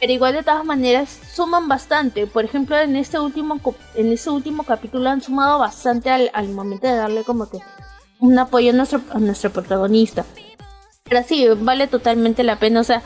[0.00, 2.26] Pero igual de todas maneras suman bastante.
[2.26, 3.60] Por ejemplo, en este último
[3.94, 7.58] en este último capítulo han sumado bastante al, al momento de darle como que
[8.18, 10.24] un apoyo a nuestro, a nuestro protagonista.
[11.04, 12.80] Pero sí, vale totalmente la pena.
[12.80, 13.02] O sea,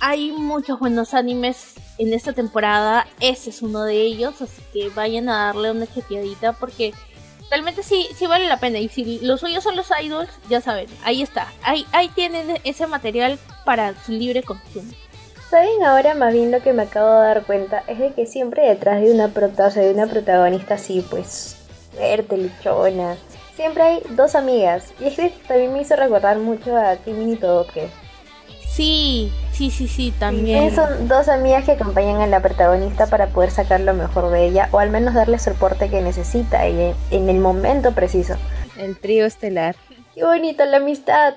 [0.00, 3.06] hay muchos buenos animes en esta temporada.
[3.20, 6.92] Ese es uno de ellos, así que vayan a darle una chequeadita porque
[7.50, 8.78] realmente sí, sí vale la pena.
[8.78, 11.52] Y si los suyos son los idols, ya saben, ahí está.
[11.62, 14.90] Ahí, ahí tienen ese material para su libre consumo.
[15.52, 18.66] Saben ahora más bien lo que me acabo de dar cuenta es de que siempre
[18.66, 21.58] detrás de una protagonista, de una protagonista así, pues,
[21.94, 23.16] verte, lichona,
[23.54, 24.94] siempre hay dos amigas.
[24.98, 27.90] Y es que también me hizo recordar mucho a Kimi que
[28.66, 30.74] Sí, sí, sí, sí, también.
[30.74, 34.70] son dos amigas que acompañan a la protagonista para poder sacar lo mejor de ella
[34.72, 38.36] o al menos darle el soporte que necesita en el momento preciso.
[38.78, 39.76] El trío estelar.
[40.14, 41.34] Qué bonito la amistad.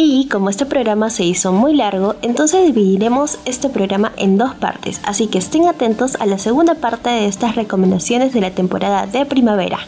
[0.00, 5.00] Y como este programa se hizo muy largo, entonces dividiremos este programa en dos partes,
[5.02, 9.26] así que estén atentos a la segunda parte de estas recomendaciones de la temporada de
[9.26, 9.80] primavera.